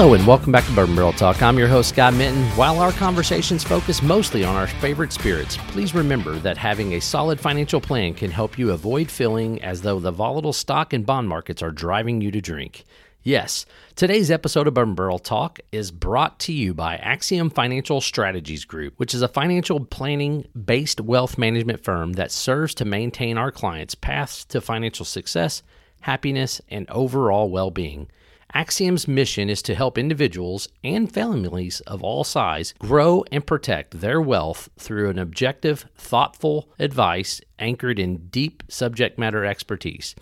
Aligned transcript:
Hello 0.00 0.14
and 0.14 0.26
welcome 0.26 0.50
back 0.50 0.64
to 0.64 0.72
Bourbon 0.72 0.96
Barrel 0.96 1.12
Talk. 1.12 1.42
I'm 1.42 1.58
your 1.58 1.68
host, 1.68 1.90
Scott 1.90 2.14
Minton. 2.14 2.42
While 2.56 2.78
our 2.78 2.90
conversations 2.90 3.62
focus 3.62 4.00
mostly 4.00 4.42
on 4.44 4.56
our 4.56 4.66
favorite 4.66 5.12
spirits, 5.12 5.58
please 5.68 5.94
remember 5.94 6.38
that 6.38 6.56
having 6.56 6.94
a 6.94 7.02
solid 7.02 7.38
financial 7.38 7.82
plan 7.82 8.14
can 8.14 8.30
help 8.30 8.58
you 8.58 8.70
avoid 8.70 9.10
feeling 9.10 9.62
as 9.62 9.82
though 9.82 10.00
the 10.00 10.10
volatile 10.10 10.54
stock 10.54 10.94
and 10.94 11.04
bond 11.04 11.28
markets 11.28 11.60
are 11.60 11.70
driving 11.70 12.22
you 12.22 12.30
to 12.30 12.40
drink. 12.40 12.84
Yes, 13.22 13.66
today's 13.94 14.30
episode 14.30 14.66
of 14.66 14.72
Bourbon 14.72 14.94
Barrel 14.94 15.18
Talk 15.18 15.60
is 15.70 15.90
brought 15.90 16.38
to 16.38 16.52
you 16.54 16.72
by 16.72 16.96
Axiom 16.96 17.50
Financial 17.50 18.00
Strategies 18.00 18.64
Group, 18.64 18.94
which 18.96 19.12
is 19.12 19.20
a 19.20 19.28
financial 19.28 19.84
planning 19.84 20.48
based 20.64 21.02
wealth 21.02 21.36
management 21.36 21.84
firm 21.84 22.14
that 22.14 22.32
serves 22.32 22.74
to 22.76 22.86
maintain 22.86 23.36
our 23.36 23.52
clients' 23.52 23.94
paths 23.94 24.46
to 24.46 24.62
financial 24.62 25.04
success, 25.04 25.62
happiness, 26.00 26.58
and 26.70 26.88
overall 26.88 27.50
well 27.50 27.70
being. 27.70 28.08
Axiom's 28.52 29.06
mission 29.06 29.48
is 29.48 29.62
to 29.62 29.74
help 29.74 29.96
individuals 29.96 30.68
and 30.82 31.12
families 31.12 31.80
of 31.80 32.02
all 32.02 32.24
size 32.24 32.74
grow 32.78 33.24
and 33.30 33.46
protect 33.46 34.00
their 34.00 34.20
wealth 34.20 34.68
through 34.78 35.08
an 35.10 35.18
objective, 35.18 35.86
thoughtful 35.96 36.68
advice 36.78 37.40
anchored 37.58 37.98
in 37.98 38.28
deep 38.28 38.62
subject 38.68 39.18
matter 39.18 39.44
expertise. 39.44 40.14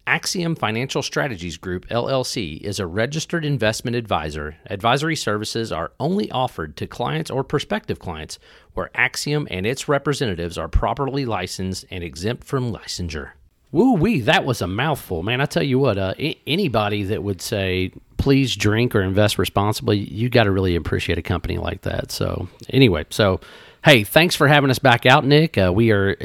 Axiom 0.07 0.55
Financial 0.55 1.03
Strategies 1.03 1.57
Group 1.57 1.89
LLC 1.89 2.61
is 2.61 2.79
a 2.79 2.87
registered 2.87 3.43
investment 3.43 3.97
advisor. 3.97 4.57
Advisory 4.67 5.17
services 5.17 5.73
are 5.73 5.93
only 5.99 6.31
offered 6.31 6.77
to 6.77 6.87
clients 6.87 7.31
or 7.31 7.43
prospective 7.43 7.99
clients 7.99 8.39
where 8.75 8.91
Axiom 8.95 9.49
and 9.51 9.65
its 9.65 9.89
representatives 9.89 10.59
are 10.59 10.69
properly 10.69 11.25
licensed 11.25 11.87
and 11.91 12.05
exempt 12.05 12.45
from 12.45 12.71
licensure. 12.71 13.31
Woo 13.75 13.95
wee, 13.95 14.21
that 14.21 14.45
was 14.45 14.63
a 14.63 14.69
mouthful, 14.69 15.25
man. 15.25 15.41
I 15.41 15.47
tell 15.47 15.65
you 15.65 15.81
what, 15.81 15.99
uh, 15.99 16.15
I- 16.17 16.37
anybody 16.47 17.03
that 17.03 17.25
would 17.25 17.43
say, 17.43 17.91
please 18.19 18.55
drink 18.55 18.95
or 18.95 19.03
invest 19.03 19.37
responsibly, 19.37 19.99
you 19.99 20.29
got 20.29 20.45
to 20.45 20.53
really 20.53 20.77
appreciate 20.77 21.19
a 21.19 21.23
company 21.23 21.59
like 21.59 21.81
that. 21.83 22.13
So, 22.13 22.47
anyway, 22.71 23.05
so 23.11 23.41
hey, 23.85 24.05
thanks 24.05 24.37
for 24.37 24.47
having 24.47 24.71
us 24.71 24.79
back 24.79 25.07
out, 25.07 25.27
Nick. 25.27 25.59
Uh, 25.59 25.73
we 25.75 25.91
are 25.91 26.17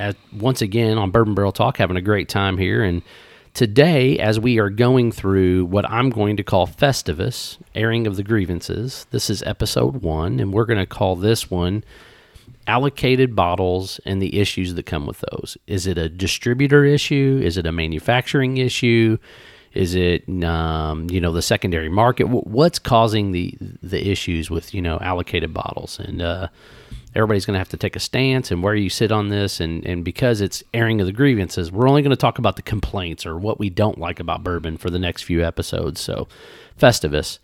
uh, 0.00 0.14
once 0.32 0.62
again 0.62 0.96
on 0.96 1.10
Bourbon 1.10 1.34
Barrel 1.34 1.52
Talk 1.52 1.76
having 1.76 1.98
a 1.98 2.00
great 2.00 2.30
time 2.30 2.56
here. 2.56 2.82
And 2.82 3.02
today, 3.52 4.18
as 4.18 4.40
we 4.40 4.58
are 4.58 4.70
going 4.70 5.12
through 5.12 5.66
what 5.66 5.84
I'm 5.90 6.08
going 6.08 6.38
to 6.38 6.42
call 6.42 6.66
Festivus, 6.66 7.58
airing 7.74 8.06
of 8.06 8.16
the 8.16 8.22
grievances, 8.22 9.06
this 9.10 9.28
is 9.28 9.42
episode 9.42 9.96
one, 9.96 10.40
and 10.40 10.54
we're 10.54 10.64
going 10.64 10.80
to 10.80 10.86
call 10.86 11.16
this 11.16 11.50
one 11.50 11.84
allocated 12.66 13.36
bottles 13.36 14.00
and 14.04 14.20
the 14.20 14.38
issues 14.38 14.74
that 14.74 14.86
come 14.86 15.06
with 15.06 15.22
those. 15.30 15.56
Is 15.66 15.86
it 15.86 15.98
a 15.98 16.08
distributor 16.08 16.84
issue? 16.84 17.40
Is 17.42 17.56
it 17.56 17.66
a 17.66 17.72
manufacturing 17.72 18.56
issue? 18.56 19.18
Is 19.72 19.94
it 19.94 20.28
um, 20.44 21.10
you 21.10 21.20
know 21.20 21.32
the 21.32 21.42
secondary 21.42 21.88
market? 21.88 22.28
What's 22.28 22.78
causing 22.78 23.32
the 23.32 23.56
the 23.82 24.08
issues 24.08 24.50
with 24.50 24.72
you 24.72 24.80
know 24.80 24.98
allocated 25.00 25.52
bottles? 25.52 25.98
And 25.98 26.22
uh, 26.22 26.48
everybody's 27.14 27.44
going 27.44 27.54
to 27.54 27.58
have 27.58 27.68
to 27.70 27.76
take 27.76 27.96
a 27.96 28.00
stance 28.00 28.50
and 28.52 28.62
where 28.62 28.76
you 28.76 28.88
sit 28.88 29.10
on 29.10 29.30
this. 29.30 29.60
And 29.60 29.84
and 29.84 30.04
because 30.04 30.40
it's 30.40 30.62
airing 30.72 31.00
of 31.00 31.06
the 31.06 31.12
grievances, 31.12 31.72
we're 31.72 31.88
only 31.88 32.02
going 32.02 32.10
to 32.10 32.16
talk 32.16 32.38
about 32.38 32.54
the 32.56 32.62
complaints 32.62 33.26
or 33.26 33.36
what 33.36 33.58
we 33.58 33.68
don't 33.68 33.98
like 33.98 34.20
about 34.20 34.44
bourbon 34.44 34.76
for 34.76 34.90
the 34.90 34.98
next 34.98 35.22
few 35.22 35.44
episodes. 35.44 36.00
So, 36.00 36.28
Festivus. 36.78 37.38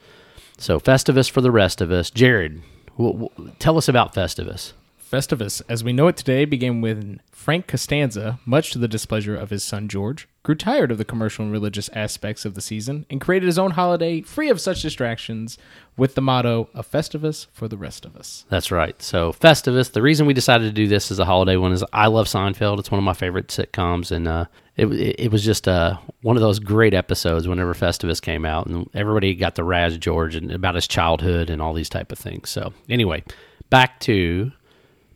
So 0.57 0.79
Festivus 0.79 1.31
for 1.31 1.41
the 1.41 1.51
rest 1.51 1.81
of 1.81 1.91
us. 1.91 2.11
Jared, 2.11 2.61
w- 2.99 3.29
w- 3.29 3.53
tell 3.59 3.79
us 3.79 3.89
about 3.89 4.15
Festivus. 4.15 4.73
Festivus, 5.11 5.61
as 5.69 5.83
we 5.83 5.93
know 5.93 6.07
it 6.07 6.17
today, 6.17 6.45
began 6.45 6.81
when 6.81 7.21
Frank 7.33 7.67
Costanza, 7.67 8.39
much 8.47 8.71
to 8.71 8.79
the 8.79 8.87
displeasure 8.87 9.35
of 9.35 9.51
his 9.51 9.65
son 9.65 9.89
George, 9.89 10.29
grew 10.45 10.55
tired 10.55 10.93
of 10.93 10.99
the 10.99 11.05
commercial 11.05 11.45
and 11.45 11.51
religious 11.51 11.91
aspects 11.95 12.45
of 12.45 12.55
the 12.55 12.61
season 12.61 13.07
and 13.11 13.21
created 13.21 13.47
his 13.47 13.59
own 13.59 13.73
holiday 13.73 14.21
free 14.21 14.49
of 14.49 14.61
such 14.61 14.83
distractions 14.83 15.59
with 15.97 16.15
the 16.15 16.21
motto, 16.21 16.71
A 16.75 16.85
Festivus 16.85 17.49
for 17.53 17.67
the 17.67 17.77
rest 17.77 18.05
of 18.05 18.15
us. 18.15 18.45
That's 18.51 18.71
right. 18.71 19.01
So 19.03 19.33
Festivus. 19.33 19.91
The 19.91 20.01
reason 20.01 20.27
we 20.27 20.33
decided 20.33 20.65
to 20.67 20.73
do 20.73 20.87
this 20.87 21.11
as 21.11 21.19
a 21.19 21.25
holiday 21.25 21.57
one 21.57 21.73
is 21.73 21.85
I 21.93 22.07
love 22.07 22.27
Seinfeld. 22.27 22.79
It's 22.79 22.93
one 22.93 22.99
of 22.99 23.05
my 23.05 23.13
favorite 23.13 23.49
sitcoms, 23.49 24.13
and 24.13 24.29
uh, 24.29 24.45
it, 24.77 24.87
it 24.87 25.17
it 25.19 25.33
was 25.33 25.45
just 25.45 25.67
uh, 25.67 25.97
one 26.23 26.37
of 26.37 26.41
those 26.41 26.61
great 26.61 26.95
episodes 26.95 27.49
whenever 27.49 27.75
Festivus 27.75 28.23
came 28.23 28.45
out, 28.45 28.67
and 28.67 28.89
everybody 28.95 29.35
got 29.35 29.57
to 29.57 29.65
razz 29.65 29.99
George 29.99 30.37
and 30.37 30.53
about 30.53 30.77
his 30.77 30.87
childhood 30.87 31.51
and 31.51 31.61
all 31.61 31.75
these 31.75 31.89
type 31.89 32.13
of 32.13 32.19
things. 32.19 32.49
So 32.49 32.73
anyway, 32.89 33.25
back 33.71 33.99
to 34.01 34.53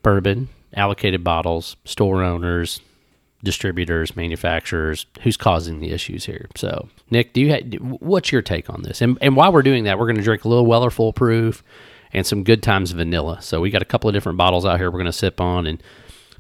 bourbon, 0.04 0.48
allocated 0.74 1.24
bottles, 1.24 1.76
store 1.84 2.22
owners, 2.22 2.80
distributors, 3.42 4.14
manufacturers, 4.14 5.06
who's 5.22 5.36
causing 5.36 5.80
the 5.80 5.90
issues 5.90 6.24
here. 6.26 6.46
So, 6.54 6.88
Nick, 7.10 7.32
do 7.32 7.40
you 7.40 7.52
ha- 7.52 7.78
what's 7.98 8.30
your 8.30 8.42
take 8.42 8.70
on 8.70 8.82
this? 8.82 9.00
And 9.02 9.18
and 9.20 9.34
while 9.34 9.52
we're 9.52 9.62
doing 9.62 9.84
that, 9.84 9.98
we're 9.98 10.06
going 10.06 10.16
to 10.16 10.22
drink 10.22 10.44
a 10.44 10.48
little 10.48 10.66
Weller 10.66 10.90
Full 10.90 11.12
Proof 11.12 11.64
and 12.12 12.24
some 12.24 12.44
Good 12.44 12.62
Times 12.62 12.92
vanilla. 12.92 13.42
So 13.42 13.60
we 13.60 13.70
got 13.70 13.82
a 13.82 13.86
couple 13.86 14.08
of 14.08 14.14
different 14.14 14.38
bottles 14.38 14.64
out 14.64 14.78
here 14.78 14.90
we're 14.90 14.98
going 15.00 15.06
to 15.06 15.12
sip 15.12 15.40
on, 15.40 15.66
and 15.66 15.82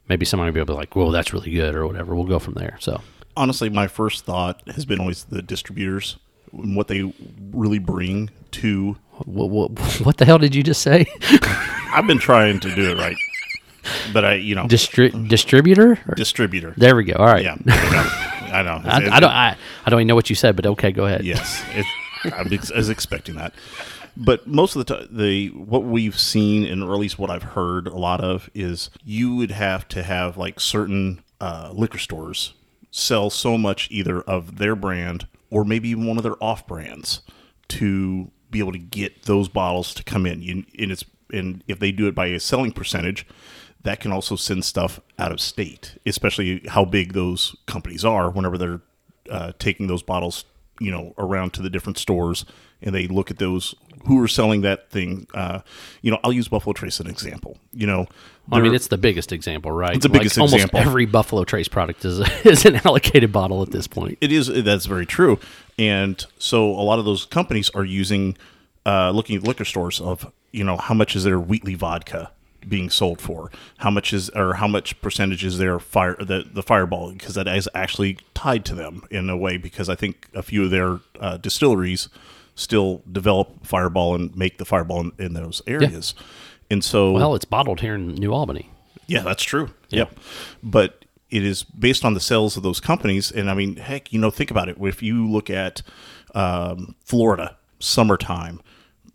maybe 0.08 0.24
somebody 0.24 0.50
will 0.50 0.54
be 0.54 0.60
able 0.60 0.74
to 0.74 0.78
like, 0.78 0.94
"Whoa, 0.94 1.10
that's 1.10 1.32
really 1.32 1.50
good," 1.50 1.74
or 1.74 1.86
whatever. 1.86 2.14
We'll 2.14 2.24
go 2.24 2.38
from 2.38 2.54
there. 2.54 2.76
So, 2.80 3.02
honestly, 3.36 3.68
my 3.68 3.88
first 3.88 4.24
thought 4.24 4.62
has 4.68 4.84
been 4.84 5.00
always 5.00 5.24
the 5.24 5.42
distributors 5.42 6.16
and 6.52 6.76
what 6.76 6.88
they 6.88 7.12
really 7.52 7.78
bring 7.80 8.30
to. 8.52 8.96
what, 9.24 9.50
what, 9.50 9.70
what 10.04 10.16
the 10.18 10.24
hell 10.24 10.38
did 10.38 10.54
you 10.54 10.62
just 10.62 10.82
say? 10.82 11.06
I've 11.92 12.06
been 12.06 12.18
trying 12.18 12.60
to 12.60 12.74
do 12.74 12.90
it 12.90 12.98
right, 12.98 13.16
but 14.12 14.24
I, 14.24 14.34
you 14.34 14.54
know, 14.54 14.64
Distri- 14.64 15.28
distributor? 15.28 15.98
Or- 16.08 16.14
distributor. 16.14 16.74
there 16.76 16.96
we 16.96 17.04
go. 17.04 17.14
All 17.14 17.26
right. 17.26 17.44
Yeah, 17.44 17.56
I 17.66 18.62
know. 18.62 18.70
I, 18.72 18.98
know. 18.98 19.10
I, 19.10 19.16
I 19.16 19.20
don't. 19.20 19.30
I, 19.30 19.56
I 19.86 19.90
don't 19.90 20.00
even 20.00 20.08
know 20.08 20.14
what 20.14 20.30
you 20.30 20.36
said, 20.36 20.56
but 20.56 20.66
okay, 20.66 20.92
go 20.92 21.06
ahead. 21.06 21.24
Yes, 21.24 21.62
it, 21.74 21.86
I 22.32 22.42
was 22.42 22.72
I 22.72 22.76
was 22.76 22.88
expecting 22.88 23.36
that. 23.36 23.54
But 24.16 24.46
most 24.46 24.76
of 24.76 24.86
the 24.86 24.94
time, 24.94 25.08
the 25.10 25.48
what 25.48 25.84
we've 25.84 26.18
seen, 26.18 26.64
and 26.64 26.82
or 26.82 26.92
at 26.94 27.00
least 27.00 27.18
what 27.18 27.30
I've 27.30 27.42
heard 27.42 27.88
a 27.88 27.96
lot 27.96 28.20
of, 28.20 28.48
is 28.54 28.90
you 29.02 29.34
would 29.36 29.50
have 29.50 29.88
to 29.88 30.02
have 30.02 30.36
like 30.36 30.60
certain 30.60 31.22
uh, 31.40 31.70
liquor 31.74 31.98
stores 31.98 32.54
sell 32.90 33.28
so 33.28 33.58
much 33.58 33.88
either 33.90 34.20
of 34.20 34.58
their 34.58 34.76
brand 34.76 35.26
or 35.50 35.64
maybe 35.64 35.88
even 35.88 36.06
one 36.06 36.16
of 36.16 36.22
their 36.22 36.42
off 36.42 36.64
brands 36.66 37.22
to 37.66 38.30
be 38.50 38.60
able 38.60 38.70
to 38.72 38.78
get 38.78 39.24
those 39.24 39.48
bottles 39.48 39.92
to 39.94 40.04
come 40.04 40.26
in. 40.26 40.40
You, 40.42 40.64
and 40.78 40.92
it's 40.92 41.04
and 41.32 41.64
if 41.66 41.80
they 41.80 41.90
do 41.90 42.06
it 42.06 42.14
by 42.14 42.26
a 42.26 42.38
selling 42.38 42.70
percentage, 42.70 43.26
that 43.84 44.00
can 44.00 44.12
also 44.12 44.34
send 44.34 44.64
stuff 44.64 44.98
out 45.18 45.30
of 45.30 45.40
state, 45.40 45.98
especially 46.04 46.62
how 46.68 46.84
big 46.84 47.12
those 47.12 47.54
companies 47.66 48.04
are. 48.04 48.30
Whenever 48.30 48.58
they're 48.58 48.80
uh, 49.30 49.52
taking 49.58 49.86
those 49.86 50.02
bottles, 50.02 50.44
you 50.80 50.90
know, 50.90 51.14
around 51.18 51.52
to 51.52 51.62
the 51.62 51.70
different 51.70 51.98
stores, 51.98 52.44
and 52.82 52.94
they 52.94 53.06
look 53.06 53.30
at 53.30 53.38
those 53.38 53.74
who 54.06 54.22
are 54.22 54.28
selling 54.28 54.62
that 54.62 54.90
thing. 54.90 55.26
Uh, 55.34 55.60
you 56.00 56.10
know, 56.10 56.18
I'll 56.24 56.32
use 56.32 56.48
Buffalo 56.48 56.72
Trace 56.72 56.98
as 56.98 57.06
an 57.06 57.10
example. 57.10 57.58
You 57.72 57.86
know, 57.86 58.06
I 58.50 58.60
mean, 58.60 58.74
it's 58.74 58.88
the 58.88 58.98
biggest 58.98 59.32
example, 59.32 59.70
right? 59.70 59.94
It's 59.94 60.02
the 60.02 60.08
biggest 60.08 60.38
almost 60.38 60.54
example. 60.54 60.80
every 60.80 61.04
Buffalo 61.04 61.44
Trace 61.44 61.68
product 61.68 62.04
is 62.06 62.20
is 62.44 62.64
an 62.64 62.80
allocated 62.86 63.32
bottle 63.32 63.62
at 63.62 63.70
this 63.70 63.86
point. 63.86 64.16
It 64.22 64.32
is 64.32 64.46
that's 64.46 64.86
very 64.86 65.06
true, 65.06 65.38
and 65.78 66.24
so 66.38 66.70
a 66.70 66.82
lot 66.82 66.98
of 66.98 67.04
those 67.04 67.26
companies 67.26 67.68
are 67.70 67.84
using, 67.84 68.38
uh, 68.86 69.10
looking 69.10 69.36
at 69.36 69.42
liquor 69.42 69.66
stores 69.66 70.00
of 70.00 70.32
you 70.52 70.64
know 70.64 70.78
how 70.78 70.94
much 70.94 71.14
is 71.14 71.24
their 71.24 71.38
Wheatley 71.38 71.74
vodka 71.74 72.30
being 72.68 72.90
sold 72.90 73.20
for, 73.20 73.50
how 73.78 73.90
much 73.90 74.12
is 74.12 74.30
or 74.30 74.54
how 74.54 74.66
much 74.68 75.00
percentage 75.00 75.44
is 75.44 75.58
their 75.58 75.78
fire 75.78 76.16
the 76.18 76.44
the 76.52 76.62
Fireball 76.62 77.12
because 77.12 77.34
that 77.34 77.46
is 77.48 77.68
actually 77.74 78.18
tied 78.34 78.64
to 78.66 78.74
them 78.74 79.02
in 79.10 79.28
a 79.30 79.36
way 79.36 79.56
because 79.56 79.88
I 79.88 79.94
think 79.94 80.28
a 80.34 80.42
few 80.42 80.64
of 80.64 80.70
their 80.70 81.00
uh, 81.20 81.36
distilleries 81.38 82.08
still 82.54 83.02
develop 83.10 83.66
Fireball 83.66 84.14
and 84.14 84.36
make 84.36 84.58
the 84.58 84.64
Fireball 84.64 85.00
in, 85.00 85.12
in 85.18 85.34
those 85.34 85.60
areas, 85.66 86.14
and 86.70 86.82
so 86.84 87.12
Well, 87.12 87.34
it's 87.34 87.44
bottled 87.44 87.80
here 87.80 87.94
in 87.94 88.14
New 88.14 88.32
Albany. 88.32 88.70
yeah, 89.06 89.22
that's 89.22 89.42
true. 89.42 89.70
Yep. 89.90 90.18
But 90.62 91.04
it 91.30 91.44
is 91.44 91.64
based 91.64 92.04
on 92.04 92.14
the 92.14 92.20
sales 92.20 92.56
of 92.56 92.62
those 92.62 92.78
companies. 92.78 93.32
And 93.32 93.50
I 93.50 93.54
mean, 93.54 93.76
heck, 93.76 94.12
you 94.12 94.20
know, 94.20 94.30
think 94.30 94.52
about 94.52 94.68
it. 94.68 94.76
If 94.80 95.02
you 95.02 95.28
look 95.28 95.50
at 95.50 95.82
um, 96.34 96.94
Florida, 97.04 97.56
summertime, 97.80 98.60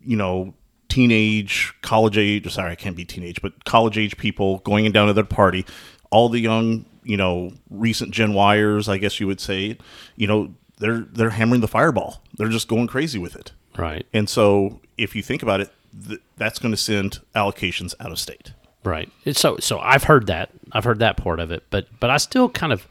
you 0.01 0.17
know, 0.17 0.53
teenage, 0.89 1.73
college 1.81 2.17
age, 2.17 2.51
sorry, 2.51 2.71
I 2.71 2.75
can't 2.75 2.95
be 2.95 3.05
teenage, 3.05 3.41
but 3.41 3.63
college 3.65 3.97
age 3.97 4.17
people 4.17 4.59
going 4.59 4.85
in 4.85 4.91
down 4.91 5.07
to 5.07 5.13
their 5.13 5.23
party, 5.23 5.65
all 6.09 6.29
the 6.29 6.39
young, 6.39 6.85
you 7.03 7.15
know, 7.15 7.53
recent 7.69 8.11
Gen 8.11 8.33
Yers, 8.33 8.89
I 8.89 8.97
guess 8.97 9.19
you 9.19 9.27
would 9.27 9.39
say, 9.39 9.77
you 10.15 10.27
know, 10.27 10.53
they're 10.79 11.05
they're 11.11 11.29
hammering 11.31 11.61
the 11.61 11.67
fireball. 11.67 12.23
They're 12.37 12.49
just 12.49 12.67
going 12.67 12.87
crazy 12.87 13.19
with 13.19 13.35
it. 13.35 13.51
Right. 13.77 14.05
And 14.13 14.27
so, 14.29 14.81
if 14.97 15.15
you 15.15 15.21
think 15.21 15.43
about 15.43 15.61
it, 15.61 15.69
th- 16.07 16.21
that's 16.37 16.59
going 16.59 16.71
to 16.73 16.77
send 16.77 17.19
allocations 17.35 17.93
out 17.99 18.11
of 18.11 18.19
state. 18.19 18.53
Right. 18.83 19.09
It's 19.25 19.39
so 19.39 19.57
so 19.57 19.79
I've 19.79 20.03
heard 20.03 20.27
that. 20.27 20.51
I've 20.71 20.85
heard 20.85 20.99
that 20.99 21.17
part 21.17 21.39
of 21.39 21.51
it, 21.51 21.63
but 21.69 21.87
but 21.99 22.09
I 22.09 22.17
still 22.17 22.49
kind 22.49 22.73
of 22.73 22.87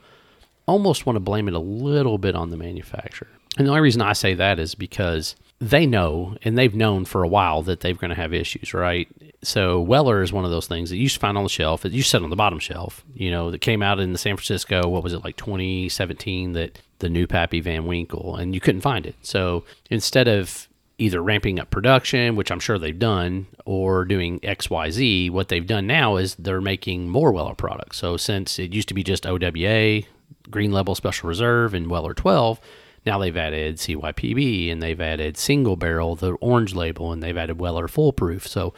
almost 0.66 1.06
want 1.06 1.16
to 1.16 1.20
blame 1.20 1.48
it 1.48 1.54
a 1.54 1.58
little 1.58 2.18
bit 2.18 2.34
on 2.34 2.50
the 2.50 2.56
manufacturer. 2.56 3.28
And 3.56 3.66
the 3.66 3.70
only 3.70 3.80
reason 3.80 4.02
I 4.02 4.12
say 4.12 4.34
that 4.34 4.58
is 4.58 4.74
because 4.74 5.34
they 5.60 5.86
know 5.86 6.36
and 6.42 6.56
they've 6.56 6.74
known 6.74 7.04
for 7.04 7.22
a 7.22 7.28
while 7.28 7.62
that 7.62 7.80
they're 7.80 7.94
going 7.94 8.10
to 8.10 8.14
have 8.14 8.32
issues, 8.32 8.72
right? 8.72 9.08
So 9.42 9.80
Weller 9.80 10.22
is 10.22 10.32
one 10.32 10.44
of 10.44 10.50
those 10.50 10.66
things 10.66 10.90
that 10.90 10.96
you 10.96 11.02
used 11.02 11.14
to 11.14 11.20
find 11.20 11.36
on 11.36 11.44
the 11.44 11.48
shelf. 11.48 11.84
It 11.84 11.92
used 11.92 12.06
to 12.08 12.18
sit 12.18 12.22
on 12.22 12.30
the 12.30 12.36
bottom 12.36 12.58
shelf, 12.58 13.04
you 13.14 13.30
know, 13.30 13.50
that 13.50 13.60
came 13.60 13.82
out 13.82 14.00
in 14.00 14.12
the 14.12 14.18
San 14.18 14.36
Francisco, 14.36 14.88
what 14.88 15.02
was 15.02 15.12
it, 15.12 15.24
like 15.24 15.36
2017, 15.36 16.52
that 16.52 16.80
the 17.00 17.08
new 17.08 17.26
Pappy 17.26 17.60
Van 17.60 17.86
Winkle, 17.86 18.36
and 18.36 18.54
you 18.54 18.60
couldn't 18.60 18.80
find 18.80 19.06
it. 19.06 19.16
So 19.22 19.64
instead 19.90 20.28
of 20.28 20.68
either 20.98 21.22
ramping 21.22 21.60
up 21.60 21.70
production, 21.70 22.34
which 22.34 22.50
I'm 22.50 22.58
sure 22.60 22.78
they've 22.78 22.98
done, 22.98 23.46
or 23.64 24.04
doing 24.04 24.40
XYZ, 24.40 25.30
what 25.30 25.48
they've 25.48 25.66
done 25.66 25.86
now 25.86 26.16
is 26.16 26.34
they're 26.34 26.60
making 26.60 27.08
more 27.08 27.30
Weller 27.30 27.54
products. 27.54 27.98
So 27.98 28.16
since 28.16 28.58
it 28.58 28.74
used 28.74 28.88
to 28.88 28.94
be 28.94 29.04
just 29.04 29.24
OWA, 29.26 30.02
Green 30.50 30.72
Label 30.72 30.94
Special 30.96 31.28
Reserve, 31.28 31.74
and 31.74 31.88
Weller 31.88 32.14
12, 32.14 32.60
now 33.08 33.18
they've 33.18 33.36
added 33.38 33.76
CYPB 33.78 34.70
and 34.70 34.82
they've 34.82 35.00
added 35.00 35.38
single 35.38 35.76
barrel, 35.76 36.14
the 36.14 36.32
orange 36.34 36.74
label, 36.74 37.10
and 37.10 37.22
they've 37.22 37.38
added 37.38 37.58
Weller 37.58 37.88
Full 37.88 38.12
Proof. 38.12 38.46
So 38.46 38.74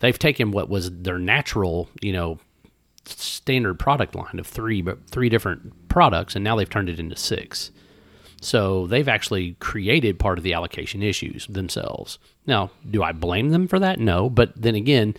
they've 0.00 0.18
taken 0.18 0.50
what 0.50 0.68
was 0.68 0.90
their 0.90 1.20
natural, 1.20 1.88
you 2.02 2.12
know, 2.12 2.40
standard 3.04 3.78
product 3.78 4.16
line 4.16 4.40
of 4.40 4.48
three 4.48 4.82
but 4.82 5.08
three 5.08 5.28
different 5.28 5.88
products, 5.88 6.34
and 6.34 6.42
now 6.42 6.56
they've 6.56 6.68
turned 6.68 6.88
it 6.88 6.98
into 6.98 7.14
six. 7.14 7.70
So 8.40 8.88
they've 8.88 9.08
actually 9.08 9.52
created 9.60 10.18
part 10.18 10.38
of 10.38 10.44
the 10.44 10.54
allocation 10.54 11.00
issues 11.00 11.46
themselves. 11.46 12.18
Now, 12.46 12.72
do 12.90 13.04
I 13.04 13.12
blame 13.12 13.50
them 13.50 13.68
for 13.68 13.78
that? 13.78 14.00
No, 14.00 14.28
but 14.28 14.60
then 14.60 14.74
again, 14.74 15.14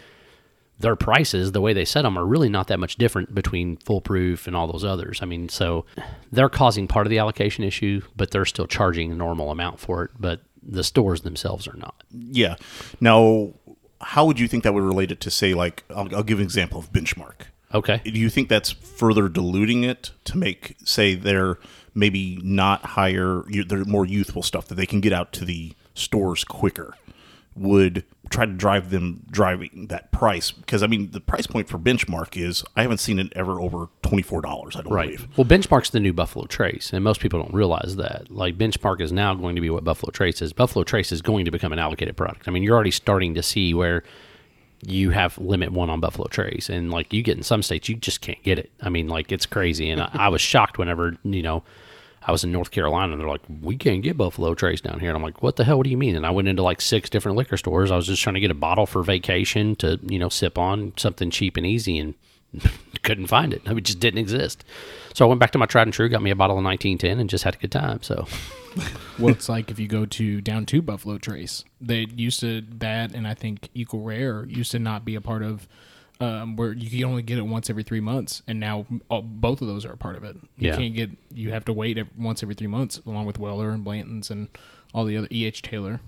their 0.80 0.96
prices, 0.96 1.52
the 1.52 1.62
way 1.62 1.74
they 1.74 1.86
set 1.86 2.04
them, 2.04 2.18
are 2.18 2.26
really 2.26 2.50
not 2.50 2.68
that 2.68 2.80
much 2.80 2.96
different 2.96 3.36
between 3.36 3.78
Full 3.78 4.02
Proof 4.02 4.48
and 4.48 4.56
all 4.56 4.66
those 4.66 4.86
others. 4.86 5.20
I 5.22 5.26
mean, 5.26 5.50
so 5.50 5.86
they're 6.32 6.50
causing 6.50 6.88
part 6.88 7.06
of 7.06 7.12
the 7.12 7.20
allocation 7.20 7.64
issue, 7.64 8.02
but 8.16 8.32
they're 8.32 8.46
still 8.46 8.68
charging 8.68 9.12
a 9.12 9.16
normal 9.16 9.52
amount 9.52 9.80
for 9.80 10.06
it. 10.06 10.12
But 10.18 10.42
the 10.64 10.84
stores 10.84 11.22
themselves 11.22 11.68
are 11.68 11.76
not. 11.78 12.04
Yeah. 12.12 12.56
Now, 13.02 13.54
how 14.02 14.26
would 14.26 14.40
you 14.40 14.48
think 14.48 14.64
that 14.64 14.74
would 14.74 14.84
relate 14.84 15.12
it 15.12 15.20
to, 15.22 15.32
say, 15.32 15.54
like, 15.54 15.84
I'll, 15.90 16.16
I'll 16.16 16.24
give 16.24 16.40
an 16.40 16.46
example 16.46 16.80
of 16.80 16.92
benchmark. 16.94 17.48
Okay. 17.74 18.02
Do 18.04 18.12
you 18.18 18.30
think 18.30 18.50
that's 18.50 18.72
further 18.72 19.30
diluting 19.30 19.84
it 19.84 20.12
to 20.26 20.38
make, 20.38 20.78
say, 20.84 21.14
they're 21.14 21.60
maybe 21.94 22.40
not 22.42 22.86
higher, 22.86 23.44
they're 23.68 23.86
more 23.86 24.06
youthful 24.06 24.44
stuff 24.44 24.68
that 24.70 24.76
they 24.76 24.86
can 24.86 25.02
get 25.02 25.14
out 25.14 25.34
to 25.34 25.46
the 25.46 25.74
stores 25.94 26.44
quicker? 26.44 26.96
Would 27.60 28.06
try 28.30 28.46
to 28.46 28.52
drive 28.52 28.90
them 28.90 29.26
driving 29.32 29.88
that 29.90 30.12
price 30.12 30.52
because 30.52 30.84
I 30.84 30.88
mean 30.88 31.12
the 31.12 31.20
price 31.20 31.48
point 31.48 31.68
for 31.68 31.78
benchmark 31.78 32.38
is 32.40 32.64
I 32.76 32.84
haven't 32.84 33.00
seen 33.00 33.20
it 33.20 33.34
ever 33.36 33.60
over 33.60 33.88
twenty 34.02 34.22
four 34.22 34.42
dollars. 34.42 34.76
I 34.76 34.82
don't 34.82 34.94
right. 34.94 35.06
believe. 35.08 35.28
Well, 35.38 35.46
benchmark's 35.46 35.90
the 35.90 36.00
new 36.00 36.14
Buffalo 36.14 36.46
Trace, 36.46 36.94
and 36.94 37.04
most 37.04 37.20
people 37.20 37.42
don't 37.42 37.54
realize 37.54 37.96
that. 37.98 38.32
Like 38.32 38.58
benchmark 38.58 39.02
is 39.02 39.12
now 39.12 39.34
going 39.34 39.56
to 39.56 39.62
be 39.62 39.70
what 39.70 39.84
Buffalo 39.84 40.12
Trace 40.12 40.42
is. 40.42 40.54
Buffalo 40.54 40.84
Trace 40.84 41.12
is 41.12 41.22
going 41.22 41.46
to 41.46 41.52
become 41.52 41.74
an 41.74 41.80
allocated 41.80 42.16
product. 42.16 42.48
I 42.48 42.52
mean, 42.52 42.64
you're 42.64 42.76
already 42.76 42.92
starting 42.92 43.36
to 43.36 43.44
see 43.44 43.74
where 43.74 44.04
you 44.86 45.10
have 45.10 45.38
limit 45.38 45.72
one 45.72 45.90
on 45.90 46.00
Buffalo 46.00 46.28
Trace, 46.28 46.70
and 46.70 46.92
like 46.92 47.12
you 47.12 47.22
get 47.22 47.38
in 47.38 47.44
some 47.44 47.62
states, 47.64 47.90
you 47.90 47.96
just 47.96 48.22
can't 48.22 48.42
get 48.44 48.60
it. 48.60 48.72
I 48.82 48.90
mean, 48.90 49.08
like 49.08 49.32
it's 49.32 49.46
crazy, 49.46 49.90
and 49.90 50.02
I, 50.02 50.10
I 50.14 50.30
was 50.30 50.42
shocked 50.42 50.78
whenever 50.78 51.18
you 51.24 51.42
know 51.42 51.64
I 52.30 52.32
was 52.32 52.44
in 52.44 52.52
North 52.52 52.70
Carolina 52.70 53.14
and 53.14 53.20
they're 53.20 53.28
like, 53.28 53.42
we 53.60 53.76
can't 53.76 54.04
get 54.04 54.16
Buffalo 54.16 54.54
Trace 54.54 54.82
down 54.82 55.00
here. 55.00 55.10
And 55.10 55.18
I'm 55.18 55.24
like, 55.24 55.42
what 55.42 55.56
the 55.56 55.64
hell? 55.64 55.78
What 55.78 55.86
do 55.86 55.90
you 55.90 55.98
mean? 55.98 56.16
And 56.16 56.28
I 56.28 56.30
went 56.30 56.48
into 56.48 56.62
like 56.62 56.80
six 56.80 57.10
different 57.10 57.40
liquor 57.40 57.58
stores. 57.58 57.90
I 57.90 57.96
was 57.96 58.06
just 58.06 58.22
trying 58.22 58.36
to 58.36 58.40
get 58.40 58.52
a 58.52 58.54
bottle 58.54 58.86
for 58.86 59.02
vacation 59.02 59.76
to, 59.78 60.00
you 60.04 60.20
know, 60.20 60.30
sip 60.30 60.56
on 60.56 60.94
something 60.96 61.32
cheap 61.32 61.58
and 61.58 61.66
easy 61.66 61.98
and 61.98 62.14
couldn't 63.02 63.26
find 63.26 63.52
it. 63.52 63.64
It 63.68 63.82
just 63.82 64.00
didn't 64.00 64.20
exist. 64.20 64.64
So 65.16 65.26
I 65.26 65.28
went 65.28 65.40
back 65.40 65.50
to 65.54 65.58
my 65.58 65.66
tried 65.66 65.88
and 65.88 65.94
true, 65.94 66.08
got 66.08 66.22
me 66.22 66.30
a 66.30 66.36
bottle 66.36 66.56
of 66.56 66.64
1910 66.64 67.20
and 67.20 67.28
just 67.28 67.44
had 67.46 67.56
a 67.56 67.58
good 67.58 67.72
time. 67.72 68.04
So. 68.04 68.28
well, 69.20 69.34
it's 69.34 69.50
like 69.50 69.72
if 69.72 69.80
you 69.80 69.88
go 69.88 70.06
to 70.06 70.40
down 70.40 70.68
to 70.68 70.84
Buffalo 70.84 71.18
Trace, 71.18 71.66
they 71.82 72.06
used 72.16 72.42
to 72.42 72.62
that, 72.78 73.16
and 73.16 73.28
I 73.28 73.34
think 73.34 73.70
Equal 73.74 74.02
Rare 74.02 74.46
used 74.46 74.70
to 74.74 74.80
not 74.80 75.04
be 75.04 75.16
a 75.16 75.22
part 75.22 75.42
of 75.42 75.68
um, 76.20 76.56
where 76.56 76.74
you 76.74 76.90
can 76.90 77.04
only 77.06 77.22
get 77.22 77.38
it 77.38 77.44
once 77.46 77.70
every 77.70 77.84
three 77.84 78.00
months, 78.02 78.42
and 78.48 78.60
now 78.60 78.86
all, 79.10 79.22
both 79.22 79.62
of 79.62 79.68
those 79.68 79.86
are 79.86 79.94
a 79.94 79.98
part 79.98 80.16
of 80.18 80.24
it. 80.24 80.36
You 80.58 80.70
Yeah. 80.70 80.76
can't 80.78 80.94
get 80.94 81.12
you 81.34 81.52
have 81.52 81.66
to 81.66 81.74
wait 81.74 81.98
every, 81.98 82.12
once 82.18 82.44
every 82.44 82.56
three 82.56 82.68
months, 82.68 83.00
along 83.06 83.26
with 83.26 83.40
Weller 83.40 83.70
and 83.70 83.84
Blanton's 83.84 84.30
and 84.30 84.50
all 84.94 85.06
the 85.06 85.16
other 85.18 85.28
EH 85.32 85.62
Taylor. 85.62 86.02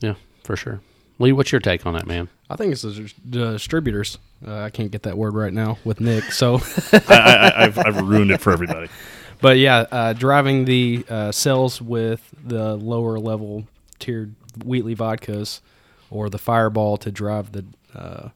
Yeah, 0.00 0.14
for 0.44 0.56
sure. 0.56 0.80
Lee, 1.18 1.32
what's 1.32 1.50
your 1.50 1.60
take 1.60 1.84
on 1.84 1.94
that, 1.94 2.06
man? 2.06 2.28
I 2.48 2.54
think 2.56 2.72
it's 2.72 2.82
the 2.82 3.12
distributors. 3.28 4.18
Uh, 4.46 4.60
I 4.60 4.70
can't 4.70 4.92
get 4.92 5.02
that 5.02 5.18
word 5.18 5.34
right 5.34 5.52
now 5.52 5.78
with 5.84 6.00
Nick. 6.00 6.24
So, 6.30 6.60
I, 6.92 7.00
I, 7.08 7.64
I've, 7.64 7.78
I've 7.78 8.00
ruined 8.08 8.30
it 8.30 8.40
for 8.40 8.52
everybody. 8.52 8.88
but 9.40 9.58
yeah, 9.58 9.86
uh, 9.90 10.12
driving 10.12 10.64
the 10.64 11.04
uh, 11.08 11.32
cells 11.32 11.82
with 11.82 12.32
the 12.44 12.76
lower 12.76 13.18
level 13.18 13.66
tiered 13.98 14.36
Wheatley 14.64 14.94
vodkas 14.94 15.60
or 16.08 16.30
the 16.30 16.38
Fireball 16.38 16.96
to 16.98 17.10
drive 17.10 17.50
the 17.50 17.64
uh, 17.96 18.28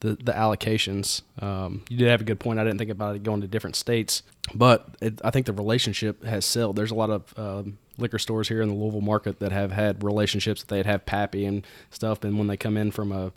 the, 0.00 0.10
the 0.10 0.32
allocations. 0.32 1.22
Um, 1.40 1.82
you 1.88 1.96
did 1.96 2.08
have 2.08 2.20
a 2.20 2.24
good 2.24 2.40
point. 2.40 2.58
I 2.58 2.64
didn't 2.64 2.78
think 2.78 2.90
about 2.90 3.16
it 3.16 3.22
going 3.22 3.40
to 3.40 3.48
different 3.48 3.76
states, 3.76 4.22
but 4.54 4.88
it, 5.00 5.20
I 5.24 5.30
think 5.30 5.46
the 5.46 5.52
relationship 5.52 6.24
has 6.24 6.44
sold. 6.44 6.76
There's 6.76 6.90
a 6.90 6.94
lot 6.94 7.10
of 7.10 7.34
um, 7.36 7.78
liquor 7.96 8.18
stores 8.18 8.48
here 8.48 8.62
in 8.62 8.68
the 8.68 8.74
Louisville 8.74 9.00
market 9.00 9.40
that 9.40 9.52
have 9.52 9.72
had 9.72 10.02
relationships 10.02 10.62
that 10.62 10.68
they'd 10.68 10.86
have 10.86 11.06
Pappy 11.06 11.44
and 11.44 11.66
stuff, 11.90 12.24
and 12.24 12.38
when 12.38 12.46
they 12.46 12.56
come 12.56 12.76
in 12.76 12.90
from 12.90 13.12
a 13.12 13.32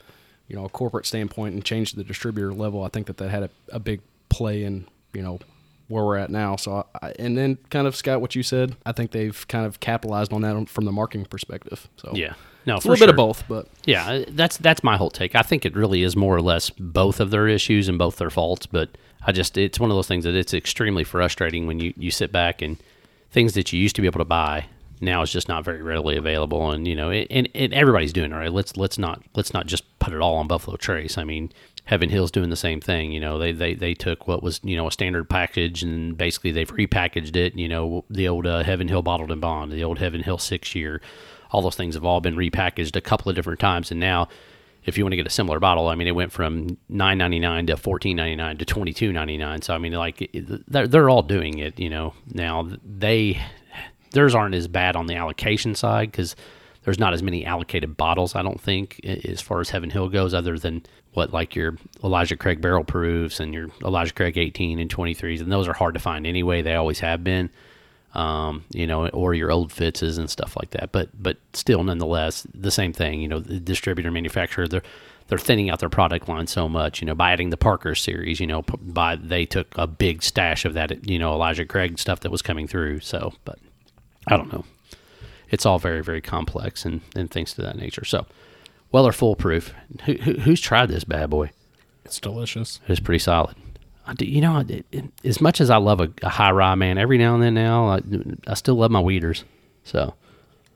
you 0.47 0.55
know 0.55 0.65
a 0.65 0.69
corporate 0.69 1.05
standpoint 1.05 1.53
and 1.53 1.63
change 1.63 1.93
the 1.93 2.03
distributor 2.03 2.53
level, 2.53 2.83
I 2.83 2.89
think 2.89 3.07
that 3.07 3.17
that 3.17 3.29
had 3.29 3.43
a, 3.43 3.49
a 3.69 3.79
big 3.79 4.01
play 4.29 4.63
in 4.63 4.87
you 5.13 5.21
know 5.21 5.39
where 5.87 6.05
we're 6.05 6.17
at 6.17 6.29
now. 6.29 6.55
So, 6.55 6.87
I, 7.01 7.13
and 7.19 7.37
then 7.37 7.57
kind 7.69 7.85
of 7.85 7.95
Scott, 7.95 8.21
what 8.21 8.33
you 8.33 8.43
said, 8.43 8.75
I 8.85 8.93
think 8.93 9.11
they've 9.11 9.47
kind 9.49 9.65
of 9.65 9.79
capitalized 9.81 10.31
on 10.31 10.41
that 10.41 10.69
from 10.69 10.85
the 10.85 10.91
marketing 10.91 11.25
perspective. 11.25 11.89
So 11.97 12.11
Yeah. 12.13 12.33
No, 12.65 12.75
it's 12.75 12.85
for 12.85 12.89
a 12.89 12.91
little 12.91 13.07
bit 13.07 13.09
of 13.09 13.15
both, 13.15 13.43
but 13.47 13.67
Yeah, 13.85 14.23
that's 14.29 14.57
that's 14.57 14.83
my 14.83 14.97
whole 14.97 15.09
take. 15.09 15.35
I 15.35 15.41
think 15.41 15.65
it 15.65 15.75
really 15.75 16.03
is 16.03 16.15
more 16.15 16.35
or 16.35 16.41
less 16.41 16.69
both 16.69 17.19
of 17.19 17.31
their 17.31 17.47
issues 17.47 17.89
and 17.89 17.97
both 17.97 18.17
their 18.17 18.29
faults, 18.29 18.65
but 18.65 18.89
I 19.25 19.31
just 19.31 19.57
it's 19.57 19.79
one 19.79 19.89
of 19.89 19.97
those 19.97 20.07
things 20.07 20.23
that 20.25 20.35
it's 20.35 20.53
extremely 20.53 21.03
frustrating 21.03 21.67
when 21.67 21.79
you 21.79 21.93
you 21.97 22.11
sit 22.11 22.31
back 22.31 22.61
and 22.61 22.77
things 23.31 23.53
that 23.53 23.71
you 23.73 23.79
used 23.79 23.95
to 23.95 24.01
be 24.01 24.07
able 24.07 24.19
to 24.19 24.25
buy 24.25 24.65
now 24.99 25.23
is 25.23 25.31
just 25.31 25.47
not 25.47 25.63
very 25.63 25.81
readily 25.81 26.17
available. 26.17 26.71
And 26.71 26.87
you 26.87 26.95
know 26.95 27.09
it, 27.09 27.27
and, 27.31 27.49
and 27.55 27.73
everybody's 27.73 28.13
doing 28.13 28.31
it 28.31 28.35
right? 28.35 28.51
Let's 28.53 28.77
let's 28.77 28.97
not 28.97 29.23
let's 29.35 29.53
not 29.53 29.65
just 29.65 29.83
put 29.99 30.13
it 30.13 30.21
all 30.21 30.35
on 30.35 30.47
buffalo 30.47 30.77
trace. 30.77 31.17
I 31.17 31.23
mean 31.23 31.51
heaven 31.85 32.09
hill's 32.09 32.31
doing 32.31 32.49
the 32.49 32.55
same 32.55 32.79
thing 32.79 33.11
you 33.11 33.19
know 33.19 33.39
they 33.39 33.51
they, 33.51 33.73
they 33.73 33.93
took 33.93 34.27
what 34.27 34.43
was 34.43 34.59
you 34.63 34.77
know 34.77 34.87
a 34.87 34.91
standard 34.91 35.27
package 35.27 35.81
and 35.81 36.15
basically 36.15 36.51
they've 36.51 36.71
repackaged 36.71 37.35
it 37.35 37.55
you 37.55 37.67
know 37.67 38.05
the 38.09 38.27
old 38.27 38.45
uh, 38.45 38.63
heaven 38.63 38.87
hill 38.87 39.01
bottled 39.01 39.31
and 39.31 39.41
bond 39.41 39.71
the 39.71 39.83
old 39.83 39.97
heaven 39.97 40.21
hill 40.21 40.37
six 40.37 40.75
year 40.75 41.01
all 41.51 41.61
those 41.61 41.75
things 41.75 41.95
have 41.95 42.05
all 42.05 42.21
been 42.21 42.35
repackaged 42.35 42.95
a 42.95 43.01
couple 43.01 43.29
of 43.29 43.35
different 43.35 43.59
times 43.59 43.91
and 43.91 43.99
now 43.99 44.27
if 44.83 44.97
you 44.97 45.03
want 45.03 45.11
to 45.11 45.17
get 45.17 45.27
a 45.27 45.31
similar 45.31 45.59
bottle, 45.59 45.87
I 45.87 45.95
mean, 45.95 46.07
it 46.07 46.15
went 46.15 46.31
from 46.31 46.77
nine 46.89 47.17
ninety 47.17 47.39
nine 47.39 47.67
to 47.67 47.77
fourteen 47.77 48.17
ninety 48.17 48.35
nine 48.35 48.57
to 48.57 48.65
twenty 48.65 48.93
two 48.93 49.11
ninety 49.13 49.37
nine. 49.37 49.61
So 49.61 49.75
I 49.75 49.77
mean, 49.77 49.93
like 49.93 50.29
they're 50.67 50.87
they're 50.87 51.09
all 51.09 51.21
doing 51.21 51.59
it, 51.59 51.79
you 51.79 51.89
know. 51.89 52.13
Now 52.33 52.67
they 52.83 53.41
theirs 54.11 54.33
aren't 54.33 54.55
as 54.55 54.67
bad 54.67 54.95
on 54.95 55.05
the 55.05 55.15
allocation 55.15 55.75
side 55.75 56.11
because 56.11 56.35
there's 56.83 56.99
not 56.99 57.13
as 57.13 57.21
many 57.21 57.45
allocated 57.45 57.95
bottles. 57.95 58.35
I 58.35 58.41
don't 58.41 58.59
think 58.59 58.99
as 59.05 59.39
far 59.39 59.59
as 59.59 59.69
Heaven 59.69 59.91
Hill 59.91 60.09
goes, 60.09 60.33
other 60.33 60.57
than 60.57 60.83
what 61.13 61.31
like 61.31 61.55
your 61.55 61.77
Elijah 62.03 62.35
Craig 62.35 62.59
barrel 62.59 62.83
proofs 62.83 63.39
and 63.39 63.53
your 63.53 63.67
Elijah 63.83 64.13
Craig 64.13 64.37
eighteen 64.37 64.79
and 64.79 64.89
twenty 64.89 65.13
threes, 65.13 65.41
and 65.41 65.51
those 65.51 65.67
are 65.67 65.73
hard 65.73 65.93
to 65.93 65.99
find 65.99 66.25
anyway. 66.25 66.63
They 66.63 66.75
always 66.75 67.01
have 67.01 67.23
been 67.23 67.51
um, 68.13 68.65
you 68.71 68.85
know, 68.85 69.07
or 69.09 69.33
your 69.33 69.51
old 69.51 69.71
Fitzes 69.71 70.17
and 70.17 70.29
stuff 70.29 70.55
like 70.57 70.71
that. 70.71 70.91
But 70.91 71.09
but 71.21 71.37
still, 71.53 71.83
nonetheless, 71.83 72.45
the 72.53 72.71
same 72.71 72.93
thing. 72.93 73.21
You 73.21 73.27
know, 73.27 73.39
the 73.39 73.59
distributor 73.59 74.11
manufacturer 74.11 74.67
they're 74.67 74.83
they're 75.27 75.37
thinning 75.37 75.69
out 75.69 75.79
their 75.79 75.89
product 75.89 76.27
line 76.27 76.47
so 76.47 76.67
much. 76.67 77.01
You 77.01 77.05
know, 77.05 77.15
by 77.15 77.31
adding 77.31 77.49
the 77.49 77.57
Parker 77.57 77.95
series, 77.95 78.39
you 78.39 78.47
know, 78.47 78.63
by 78.63 79.15
they 79.15 79.45
took 79.45 79.67
a 79.77 79.87
big 79.87 80.23
stash 80.23 80.65
of 80.65 80.73
that. 80.73 81.07
You 81.07 81.19
know, 81.19 81.33
Elijah 81.33 81.65
Craig 81.65 81.99
stuff 81.99 82.19
that 82.21 82.31
was 82.31 82.41
coming 82.41 82.67
through. 82.67 82.99
So, 82.99 83.33
but 83.45 83.59
I 84.27 84.37
don't 84.37 84.51
know. 84.51 84.65
It's 85.49 85.65
all 85.65 85.79
very 85.79 86.03
very 86.03 86.21
complex 86.21 86.85
and 86.85 87.01
and 87.15 87.31
things 87.31 87.53
to 87.53 87.61
that 87.61 87.77
nature. 87.77 88.05
So, 88.05 88.25
Weller 88.91 89.13
full 89.13 89.35
proof. 89.35 89.73
Who, 90.05 90.13
who, 90.13 90.33
who's 90.33 90.59
tried 90.59 90.89
this 90.89 91.05
bad 91.05 91.29
boy? 91.29 91.51
It's 92.03 92.19
delicious. 92.19 92.79
It's 92.87 92.99
pretty 92.99 93.19
solid. 93.19 93.55
I 94.07 94.13
do, 94.13 94.25
you 94.25 94.41
know, 94.41 94.59
it, 94.67 94.85
it, 94.91 95.05
as 95.23 95.39
much 95.41 95.61
as 95.61 95.69
I 95.69 95.77
love 95.77 96.01
a, 96.01 96.09
a 96.23 96.29
high 96.29 96.51
rye, 96.51 96.75
man, 96.75 96.97
every 96.97 97.17
now 97.17 97.33
and 97.35 97.43
then 97.43 97.53
now, 97.53 97.87
I, 97.89 98.01
I 98.47 98.53
still 98.55 98.75
love 98.75 98.91
my 98.91 98.99
weeders. 98.99 99.43
So, 99.83 100.15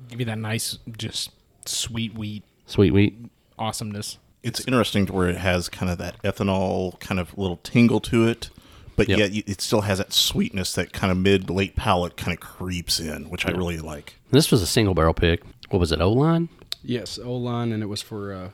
Give 0.10 0.20
you 0.20 0.26
that 0.28 0.38
nice, 0.38 0.78
just 0.98 1.32
sweet 1.66 2.14
wheat 2.14 2.44
sweet 2.68 2.92
wheat. 2.94 3.16
awesomeness. 3.58 4.18
It's 4.44 4.60
interesting 4.68 5.06
to 5.08 5.14
where 5.14 5.28
it 5.28 5.38
has 5.38 5.70
kind 5.70 5.92
of 5.92 5.98
that 5.98 6.22
ethanol 6.24 7.00
kind 7.00 7.20
of 7.20 7.36
little 7.38 7.58
tingle 7.64 8.00
to 8.02 8.28
it, 8.28 8.52
but 8.96 9.10
Yep. 9.10 9.18
yet 9.18 9.32
it 9.48 9.62
still 9.62 9.82
has 9.82 9.98
that 9.98 10.14
sweetness 10.14 10.74
that 10.76 10.94
kind 10.94 11.12
of 11.12 11.18
mid 11.18 11.50
late 11.50 11.76
palate 11.76 12.16
kind 12.18 12.34
of 12.38 12.40
creeps 12.40 13.00
in, 13.00 13.30
which 13.32 13.46
I 13.48 13.52
really 13.52 13.80
like. 13.80 14.16
This 14.32 14.52
was 14.52 14.62
a 14.62 14.68
single 14.68 14.94
barrel 14.94 15.16
pick. 15.16 15.42
What 15.70 15.80
was 15.80 15.92
it, 15.92 16.00
O 16.02 16.12
line? 16.12 16.50
yes, 16.84 17.18
O 17.18 17.34
line, 17.36 17.72
and 17.72 17.82
it 17.82 17.88
was 17.88 18.04
for 18.04 18.32
uh, 18.32 18.50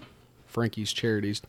Frankie's 0.48 0.94
Charities. 0.94 1.42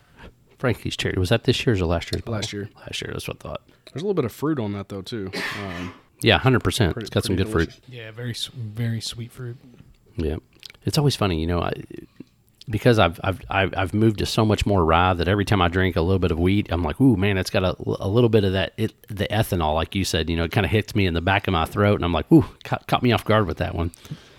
Frankie's 0.62 0.96
cherry. 0.96 1.16
Was 1.18 1.28
that 1.30 1.42
this 1.44 1.66
year's 1.66 1.80
or 1.82 1.86
last 1.86 2.12
year's? 2.12 2.22
bottle? 2.22 2.34
Last 2.34 2.52
year. 2.52 2.70
Last 2.78 3.02
year. 3.02 3.10
That's 3.12 3.26
what 3.26 3.38
I 3.44 3.48
thought. 3.48 3.62
There's 3.92 4.02
a 4.02 4.06
little 4.06 4.14
bit 4.14 4.24
of 4.24 4.30
fruit 4.32 4.58
on 4.60 4.72
that 4.74 4.88
though 4.88 5.02
too. 5.02 5.30
Um, 5.60 5.92
Yeah, 6.22 6.38
hundred 6.38 6.60
percent. 6.62 6.96
It's 6.98 7.10
got 7.10 7.24
some 7.24 7.34
pretty 7.34 7.50
good 7.50 7.52
fruit. 7.52 7.80
Yeah, 7.88 8.12
very 8.12 8.34
very 8.54 9.00
sweet 9.00 9.32
fruit. 9.32 9.56
Yeah, 10.16 10.36
it's 10.84 10.96
always 10.98 11.16
funny, 11.16 11.40
you 11.40 11.48
know, 11.48 11.60
I, 11.60 11.72
because 12.70 12.98
I've, 13.00 13.18
I've 13.24 13.40
I've 13.50 13.74
I've 13.76 13.92
moved 13.94 14.18
to 14.18 14.26
so 14.26 14.44
much 14.46 14.64
more 14.64 14.84
rye 14.84 15.14
that 15.14 15.26
every 15.26 15.44
time 15.44 15.60
I 15.60 15.66
drink 15.68 15.96
a 15.96 16.00
little 16.00 16.20
bit 16.20 16.30
of 16.30 16.38
wheat, 16.38 16.68
I'm 16.70 16.84
like, 16.84 17.00
ooh, 17.00 17.16
man, 17.16 17.38
it's 17.38 17.50
got 17.50 17.64
a, 17.64 17.74
a 18.00 18.06
little 18.08 18.28
bit 18.30 18.44
of 18.44 18.52
that 18.52 18.72
it, 18.76 18.92
the 19.08 19.26
ethanol, 19.28 19.74
like 19.74 19.94
you 19.96 20.04
said, 20.04 20.30
you 20.30 20.36
know, 20.36 20.44
it 20.44 20.52
kind 20.52 20.64
of 20.64 20.70
hits 20.70 20.94
me 20.94 21.06
in 21.06 21.14
the 21.14 21.20
back 21.20 21.48
of 21.48 21.52
my 21.52 21.64
throat, 21.64 21.96
and 21.96 22.04
I'm 22.04 22.12
like, 22.12 22.30
ooh, 22.30 22.44
caught, 22.62 22.86
caught 22.86 23.02
me 23.02 23.10
off 23.10 23.24
guard 23.24 23.46
with 23.48 23.56
that 23.58 23.74
one. 23.74 23.90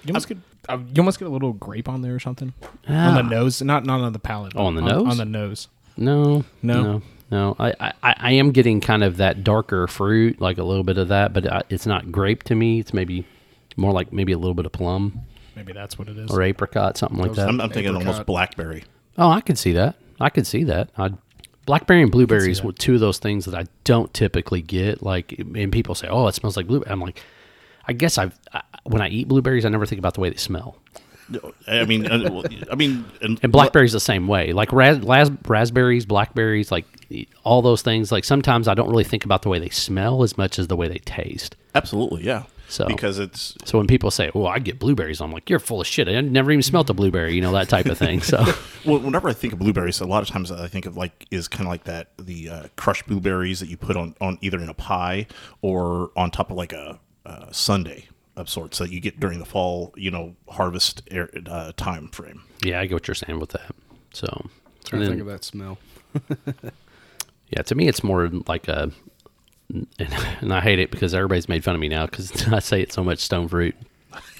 You 0.05 0.11
almost 0.11 0.29
get 0.29 0.37
uh, 0.69 0.77
you 0.77 1.01
almost 1.01 1.19
get 1.19 1.27
a 1.27 1.31
little 1.31 1.51
grape 1.53 1.89
on 1.89 2.01
there 2.01 2.15
or 2.15 2.19
something 2.21 2.53
on 2.87 2.95
Ah. 2.95 3.15
the 3.17 3.23
nose, 3.23 3.61
not 3.61 3.85
not 3.85 3.99
on 3.99 4.13
the 4.13 4.19
palate. 4.19 4.53
Oh, 4.55 4.67
on 4.67 4.75
the 4.75 4.81
on, 4.81 4.87
nose? 4.87 5.07
On 5.11 5.17
the 5.17 5.25
nose. 5.25 5.67
No, 5.97 6.43
No? 6.61 6.83
no, 6.83 7.01
no. 7.31 7.55
I, 7.59 7.73
I, 7.79 7.93
I 8.17 8.31
am 8.33 8.51
getting 8.51 8.81
kind 8.81 9.03
of 9.03 9.17
that 9.17 9.43
darker 9.43 9.87
fruit, 9.87 10.41
like 10.41 10.57
a 10.57 10.63
little 10.63 10.83
bit 10.83 10.97
of 10.97 11.09
that, 11.09 11.33
but 11.33 11.45
uh, 11.45 11.61
it's 11.69 11.85
not 11.85 12.11
grape 12.11 12.43
to 12.43 12.55
me. 12.55 12.79
It's 12.79 12.93
maybe 12.93 13.25
more 13.77 13.91
like 13.91 14.11
maybe 14.13 14.31
a 14.33 14.37
little 14.37 14.53
bit 14.53 14.65
of 14.67 14.71
plum 14.71 15.19
Maybe 15.55 15.73
that's 15.73 15.97
what 15.99 16.07
it 16.07 16.17
is. 16.17 16.31
or 16.31 16.41
apricot, 16.41 16.97
something 16.97 17.17
like 17.19 17.33
that. 17.33 17.47
I'm, 17.47 17.61
I'm 17.61 17.69
thinking 17.69 17.91
Apricot. 17.93 18.07
almost 18.07 18.25
blackberry. 18.25 18.83
Oh, 19.17 19.29
I 19.29 19.41
could 19.41 19.57
see 19.57 19.73
that. 19.73 19.95
I 20.19 20.29
could 20.29 20.47
see 20.47 20.63
that. 20.65 20.89
I'd, 20.97 21.15
blackberry 21.67 22.01
and 22.01 22.11
blueberries 22.11 22.57
that. 22.57 22.65
were 22.65 22.71
two 22.73 22.95
of 22.95 22.99
those 22.99 23.19
things 23.19 23.45
that 23.45 23.53
I 23.55 23.65
don't 23.83 24.11
typically 24.13 24.61
get. 24.63 25.03
Like, 25.03 25.33
and 25.39 25.71
people 25.71 25.93
say, 25.95 26.07
"Oh, 26.07 26.27
it 26.27 26.33
smells 26.35 26.57
like 26.57 26.65
blueberry." 26.67 26.91
I'm 26.91 26.99
like, 26.99 27.21
I 27.87 27.93
guess 27.93 28.17
I've 28.17 28.37
I, 28.51 28.61
when 28.83 29.01
I 29.01 29.09
eat 29.09 29.27
blueberries, 29.27 29.63
I 29.65 29.69
never 29.69 29.85
think 29.85 29.99
about 29.99 30.15
the 30.15 30.21
way 30.21 30.29
they 30.31 30.37
smell. 30.37 30.77
I 31.67 31.85
mean, 31.85 32.05
uh, 32.05 32.43
I 32.71 32.75
mean, 32.75 33.05
and, 33.21 33.39
And 33.43 33.51
blackberries 33.51 33.93
the 33.93 33.99
same 33.99 34.27
way. 34.27 34.53
Like 34.53 34.71
ras, 34.71 34.97
ras, 34.99 35.31
raspberries, 35.47 36.05
blackberries, 36.05 36.71
like 36.71 36.85
all 37.43 37.61
those 37.61 37.81
things. 37.81 38.11
Like 38.11 38.23
sometimes 38.23 38.67
I 38.67 38.73
don't 38.73 38.89
really 38.89 39.03
think 39.03 39.25
about 39.25 39.41
the 39.41 39.49
way 39.49 39.59
they 39.59 39.69
smell 39.69 40.23
as 40.23 40.37
much 40.37 40.59
as 40.59 40.67
the 40.67 40.75
way 40.75 40.87
they 40.87 40.99
taste. 40.99 41.55
absolutely, 41.75 42.23
yeah. 42.23 42.43
So- 42.69 42.85
because 42.87 43.19
it's 43.19 43.55
So 43.65 43.77
when 43.77 43.85
people 43.87 44.09
say, 44.09 44.31
"Oh, 44.33 44.47
I 44.47 44.57
get 44.57 44.79
blueberries," 44.79 45.21
I'm 45.21 45.31
like, 45.31 45.47
"You're 45.49 45.59
full 45.59 45.81
of 45.81 45.85
shit. 45.85 46.07
I 46.07 46.19
never 46.21 46.51
even 46.51 46.63
smelt 46.63 46.89
a 46.89 46.93
blueberry." 46.93 47.35
You 47.35 47.41
know 47.41 47.51
that 47.51 47.69
type 47.69 47.85
of 47.85 47.97
thing. 47.99 48.21
So 48.21 48.37
well, 48.85 48.99
whenever 48.99 49.29
I 49.29 49.33
think 49.33 49.53
of 49.53 49.59
blueberries, 49.59 49.99
a 50.01 50.07
lot 50.07 50.23
of 50.23 50.29
times 50.29 50.51
I 50.51 50.67
think 50.67 50.85
of 50.87 50.97
like 50.97 51.27
is 51.29 51.47
kind 51.47 51.67
of 51.67 51.67
like 51.67 51.83
that 51.83 52.07
the 52.17 52.49
uh, 52.49 52.67
crushed 52.75 53.05
blueberries 53.05 53.59
that 53.59 53.69
you 53.69 53.77
put 53.77 53.95
on 53.95 54.15
on 54.19 54.39
either 54.41 54.59
in 54.59 54.69
a 54.69 54.73
pie 54.73 55.27
or 55.61 56.09
on 56.15 56.31
top 56.31 56.49
of 56.49 56.57
like 56.57 56.73
a, 56.73 56.99
uh 57.25 57.45
sundae 57.51 58.05
of 58.35 58.49
sorts 58.49 58.79
that 58.79 58.89
you 58.91 58.99
get 58.99 59.19
during 59.19 59.39
the 59.39 59.45
fall, 59.45 59.93
you 59.95 60.09
know, 60.11 60.35
harvest 60.49 61.01
air, 61.11 61.29
uh, 61.45 61.71
time 61.77 62.07
frame. 62.09 62.41
yeah, 62.63 62.79
I 62.79 62.85
get 62.85 62.95
what 62.95 63.07
you're 63.07 63.15
saying 63.15 63.39
with 63.39 63.51
that. 63.51 63.75
So 64.13 64.27
trying 64.85 65.01
and 65.01 65.09
to 65.09 65.09
think 65.09 65.21
of 65.21 65.27
that 65.27 65.43
smell. 65.43 65.77
Yeah, 67.55 67.61
to 67.61 67.75
me, 67.75 67.87
it's 67.87 68.03
more 68.03 68.27
like 68.47 68.67
a, 68.67 68.89
and, 69.69 69.87
and 69.99 70.51
I 70.51 70.59
hate 70.59 70.79
it 70.79 70.89
because 70.89 71.13
everybody's 71.13 71.47
made 71.47 71.63
fun 71.63 71.75
of 71.75 71.81
me 71.81 71.87
now 71.87 72.07
because 72.07 72.47
I 72.51 72.57
say 72.57 72.81
it's 72.81 72.95
so 72.95 73.03
much 73.03 73.19
stone 73.19 73.47
fruit. 73.47 73.75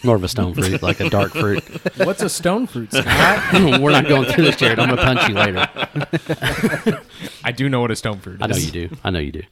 More 0.03 0.15
of 0.15 0.23
a 0.23 0.27
stone 0.27 0.53
fruit, 0.55 0.81
like 0.81 0.99
a 0.99 1.09
dark 1.09 1.31
fruit. 1.31 1.63
What's 1.97 2.23
a 2.23 2.29
stone 2.29 2.65
fruit? 2.65 2.91
Scott? 2.91 3.53
We're 3.79 3.91
not 3.91 4.07
going 4.07 4.31
through 4.31 4.45
this, 4.45 4.55
Jared. 4.55 4.79
I'm 4.79 4.89
gonna 4.89 5.01
punch 5.01 5.27
you 5.27 5.35
later. 5.35 6.99
I 7.43 7.51
do 7.51 7.69
know 7.69 7.81
what 7.81 7.91
a 7.91 7.95
stone 7.95 8.19
fruit 8.19 8.35
is. 8.35 8.41
I 8.41 8.47
know 8.47 8.57
you 8.57 8.71
do. 8.71 8.89
I 9.03 9.09
know 9.11 9.19
you 9.19 9.31
do. 9.31 9.43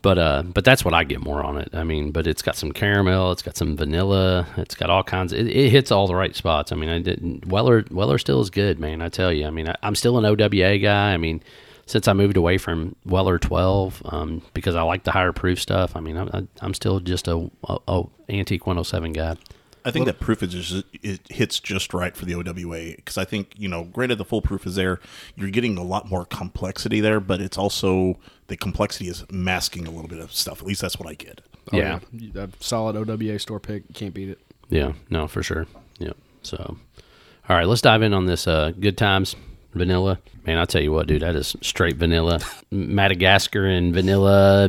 But 0.00 0.18
uh, 0.18 0.42
but 0.44 0.64
that's 0.64 0.84
what 0.84 0.94
I 0.94 1.02
get 1.04 1.20
more 1.20 1.42
on 1.42 1.58
it. 1.58 1.70
I 1.72 1.82
mean, 1.82 2.12
but 2.12 2.26
it's 2.26 2.42
got 2.42 2.54
some 2.56 2.70
caramel, 2.70 3.32
it's 3.32 3.42
got 3.42 3.56
some 3.56 3.76
vanilla, 3.76 4.46
it's 4.56 4.76
got 4.76 4.90
all 4.90 5.02
kinds. 5.02 5.32
It, 5.32 5.48
it 5.48 5.70
hits 5.70 5.90
all 5.90 6.06
the 6.06 6.14
right 6.14 6.36
spots. 6.36 6.70
I 6.70 6.76
mean, 6.76 6.88
I 6.88 7.00
didn't. 7.00 7.46
Weller 7.46 7.84
Weller 7.90 8.18
still 8.18 8.40
is 8.40 8.50
good, 8.50 8.78
man. 8.78 9.02
I 9.02 9.08
tell 9.08 9.32
you. 9.32 9.46
I 9.46 9.50
mean, 9.50 9.68
I, 9.68 9.74
I'm 9.82 9.96
still 9.96 10.16
an 10.16 10.24
OWA 10.24 10.78
guy. 10.78 11.12
I 11.12 11.16
mean, 11.16 11.42
since 11.86 12.06
I 12.06 12.12
moved 12.12 12.36
away 12.36 12.58
from 12.58 12.94
Weller 13.06 13.38
12, 13.38 14.02
um, 14.04 14.42
because 14.54 14.76
I 14.76 14.82
like 14.82 15.02
the 15.02 15.10
higher 15.10 15.32
proof 15.32 15.60
stuff. 15.60 15.96
I 15.96 16.00
mean, 16.00 16.16
I'm 16.16 16.30
I, 16.32 16.46
I'm 16.60 16.74
still 16.74 17.00
just 17.00 17.26
a, 17.26 17.50
a, 17.64 17.78
a 17.88 18.02
antique 18.28 18.66
107 18.66 19.12
guy. 19.14 19.36
I 19.84 19.90
think 19.90 20.06
that 20.06 20.20
proof 20.20 20.42
is 20.42 20.52
just, 20.52 20.84
it 21.02 21.20
hits 21.30 21.58
just 21.60 21.92
right 21.94 22.16
for 22.16 22.24
the 22.24 22.34
OWA 22.34 22.94
because 22.96 23.18
I 23.18 23.24
think 23.24 23.54
you 23.56 23.68
know, 23.68 23.84
granted 23.84 24.16
the 24.18 24.24
full 24.24 24.42
proof 24.42 24.66
is 24.66 24.74
there, 24.74 25.00
you're 25.36 25.50
getting 25.50 25.76
a 25.78 25.82
lot 25.82 26.08
more 26.08 26.24
complexity 26.24 27.00
there, 27.00 27.20
but 27.20 27.40
it's 27.40 27.58
also 27.58 28.18
the 28.48 28.56
complexity 28.56 29.08
is 29.08 29.24
masking 29.30 29.86
a 29.86 29.90
little 29.90 30.08
bit 30.08 30.18
of 30.20 30.32
stuff. 30.32 30.60
At 30.60 30.66
least 30.66 30.80
that's 30.80 30.98
what 30.98 31.08
I 31.08 31.14
get. 31.14 31.40
Oh, 31.72 31.76
Yeah. 31.76 32.00
yeah. 32.12 32.44
A 32.44 32.48
solid 32.60 32.96
OWA 32.96 33.38
store 33.38 33.60
pick. 33.60 33.82
Can't 33.94 34.14
beat 34.14 34.28
it. 34.30 34.38
Yeah, 34.70 34.92
no, 35.10 35.26
for 35.26 35.42
sure. 35.42 35.66
Yeah. 35.98 36.12
So, 36.42 36.76
all 37.48 37.56
right, 37.56 37.66
let's 37.66 37.80
dive 37.82 38.02
in 38.02 38.12
on 38.14 38.26
this 38.26 38.46
uh, 38.46 38.72
good 38.78 38.96
times 38.98 39.34
vanilla. 39.74 40.18
Man, 40.46 40.58
I 40.58 40.64
tell 40.64 40.80
you 40.82 40.92
what, 40.92 41.06
dude, 41.06 41.22
that 41.22 41.36
is 41.36 41.56
straight 41.60 41.96
vanilla. 41.96 42.40
Madagascar 42.70 43.66
and 43.66 43.92
vanilla. 43.92 44.68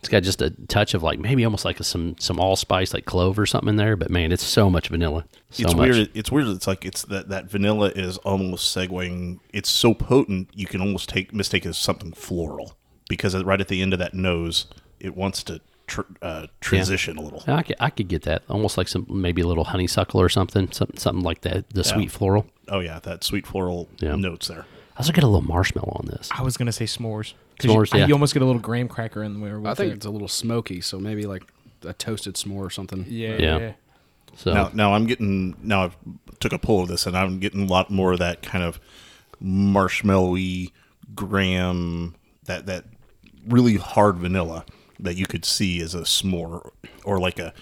It's 0.00 0.08
got 0.08 0.22
just 0.22 0.40
a 0.40 0.50
touch 0.66 0.94
of 0.94 1.02
like 1.02 1.18
maybe 1.18 1.44
almost 1.44 1.64
like 1.66 1.78
a, 1.78 1.84
some 1.84 2.16
some 2.18 2.40
allspice, 2.40 2.94
like 2.94 3.04
clove 3.04 3.38
or 3.38 3.44
something 3.46 3.68
in 3.68 3.76
there. 3.76 3.96
But 3.96 4.10
man, 4.10 4.32
it's 4.32 4.42
so 4.42 4.70
much 4.70 4.88
vanilla. 4.88 5.26
So 5.50 5.64
it's 5.64 5.74
much. 5.74 5.90
weird. 5.90 6.10
It's 6.14 6.32
weird. 6.32 6.48
It's 6.48 6.66
like 6.66 6.84
it's 6.86 7.02
that 7.04 7.28
that 7.28 7.50
vanilla 7.50 7.90
is 7.94 8.16
almost 8.18 8.74
segueing. 8.74 9.40
It's 9.52 9.68
so 9.68 9.92
potent 9.92 10.48
you 10.54 10.66
can 10.66 10.80
almost 10.80 11.08
take 11.10 11.34
mistake 11.34 11.66
it 11.66 11.68
as 11.68 11.78
something 11.78 12.12
floral 12.12 12.76
because 13.10 13.34
right 13.44 13.60
at 13.60 13.68
the 13.68 13.82
end 13.82 13.92
of 13.92 13.98
that 13.98 14.14
nose, 14.14 14.66
it 15.00 15.14
wants 15.14 15.42
to 15.44 15.60
tr- 15.86 16.00
uh, 16.22 16.46
transition 16.62 17.18
a 17.18 17.20
little. 17.20 17.42
I 17.46 17.62
could, 17.62 17.76
I 17.78 17.90
could 17.90 18.08
get 18.08 18.22
that 18.22 18.42
almost 18.48 18.78
like 18.78 18.88
some 18.88 19.06
maybe 19.08 19.42
a 19.42 19.46
little 19.46 19.64
honeysuckle 19.64 20.18
or 20.18 20.30
something, 20.30 20.72
something 20.72 20.96
something 20.98 21.22
like 21.24 21.42
that. 21.42 21.68
The 21.70 21.84
sweet 21.84 22.10
floral. 22.10 22.46
Oh 22.68 22.80
yeah, 22.80 23.00
that 23.00 23.22
sweet 23.22 23.46
floral 23.46 23.88
Yeah. 23.98 24.14
notes 24.16 24.48
there. 24.48 24.64
I 25.00 25.02
also 25.02 25.12
get 25.12 25.24
a 25.24 25.26
little 25.26 25.46
marshmallow 25.48 25.96
on 26.00 26.06
this. 26.06 26.28
I 26.36 26.42
was 26.42 26.56
gonna 26.56 26.72
say 26.72 26.84
s'mores. 26.84 27.32
'Cause 27.58 27.70
S'mores, 27.70 27.92
you, 27.94 28.00
yeah. 28.00 28.06
you 28.06 28.12
almost 28.14 28.34
get 28.34 28.42
a 28.42 28.46
little 28.46 28.60
graham 28.60 28.88
cracker 28.88 29.22
in 29.22 29.40
there. 29.40 29.58
With 29.58 29.66
I 29.70 29.74
think 29.74 29.92
it. 29.92 29.96
it's 29.96 30.06
a 30.06 30.10
little 30.10 30.28
smoky, 30.28 30.80
so 30.80 30.98
maybe 31.00 31.24
like 31.24 31.42
a 31.84 31.92
toasted 31.94 32.34
s'more 32.34 32.56
or 32.66 32.70
something. 32.70 33.04
yeah, 33.08 33.36
Yeah. 33.38 33.58
yeah. 33.58 33.72
So 34.36 34.52
Now, 34.54 34.70
now 34.74 34.94
I'm 34.94 35.06
getting 35.06 35.56
now 35.62 35.84
I've 35.84 35.96
took 36.38 36.52
a 36.52 36.58
pull 36.58 36.82
of 36.82 36.88
this 36.88 37.06
and 37.06 37.16
I'm 37.16 37.38
getting 37.40 37.62
a 37.62 37.66
lot 37.66 37.90
more 37.90 38.12
of 38.12 38.18
that 38.20 38.42
kind 38.42 38.62
of 38.64 38.78
marshmallowy 39.42 40.70
graham 41.14 42.14
that 42.44 42.66
that 42.66 42.84
really 43.46 43.76
hard 43.76 44.16
vanilla 44.16 44.64
that 44.98 45.16
you 45.16 45.26
could 45.26 45.44
see 45.44 45.80
as 45.80 45.94
a 45.94 46.00
s'more 46.02 46.70
or 47.04 47.18
like 47.18 47.38
a 47.38 47.52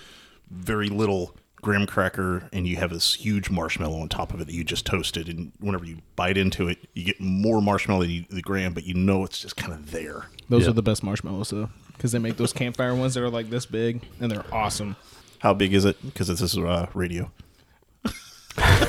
very 0.51 0.89
little 0.89 1.35
graham 1.61 1.87
cracker 1.87 2.49
and 2.53 2.67
you 2.67 2.77
have 2.77 2.91
this 2.91 3.15
huge 3.15 3.51
marshmallow 3.51 3.99
on 4.01 4.09
top 4.09 4.33
of 4.33 4.41
it 4.41 4.47
that 4.47 4.55
you 4.55 4.63
just 4.65 4.87
toasted 4.87 5.29
and 5.29 5.53
whenever 5.61 5.85
you 5.85 5.99
bite 6.17 6.37
into 6.39 6.69
it 6.69 6.79
you 6.95 7.05
get 7.05 7.21
more 7.21 7.61
marshmallow 7.61 8.03
than 8.03 8.11
you, 8.11 8.25
the 8.31 8.41
graham 8.43 8.73
but 8.73 8.85
you 8.85 8.95
know 8.95 9.25
it's 9.25 9.41
just 9.41 9.57
kind 9.57 9.73
of 9.73 9.91
there 9.91 10.27
Those 10.49 10.65
Yeah. 10.65 10.71
are 10.71 10.75
the 10.75 10.83
best 10.83 11.03
marshmallows 11.03 11.51
though, 11.51 11.69
because 11.97 12.13
they 12.13 12.19
make 12.19 12.37
those 12.37 12.53
campfire 12.53 12.95
ones 12.95 13.15
that 13.15 13.23
are 13.23 13.31
like 13.31 13.51
this 13.51 13.67
big 13.67 14.03
and 14.21 14.31
they're 14.31 14.45
awesome. 14.53 14.97
how 15.41 15.53
big 15.55 15.75
is 15.75 15.85
it 15.85 15.97
because 16.05 16.29
this 16.29 16.41
is 16.41 16.57
uh, 16.57 16.87
radio 16.95 17.31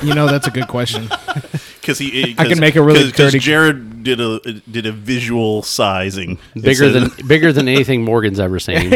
You 0.02 0.14
know, 0.14 0.26
that's 0.26 0.48
a 0.48 0.50
good 0.50 0.66
question. 0.66 1.04
because 1.80 1.98
he 1.98 2.34
I 2.38 2.46
can 2.46 2.58
make 2.58 2.74
a 2.74 2.82
really 2.82 3.04
because 3.06 3.32
dirty- 3.32 3.38
Jared 3.38 4.02
did 4.02 4.20
a 4.20 4.40
did 4.68 4.84
a 4.86 4.90
visual 4.90 5.62
sizing 5.62 6.38
It 6.56 6.62
bigger 6.62 6.90
said- 6.90 7.10
than 7.10 7.26
bigger 7.28 7.52
than 7.52 7.68
anything 7.68 8.02
Morgan's 8.04 8.40
ever 8.40 8.58
seen. 8.58 8.90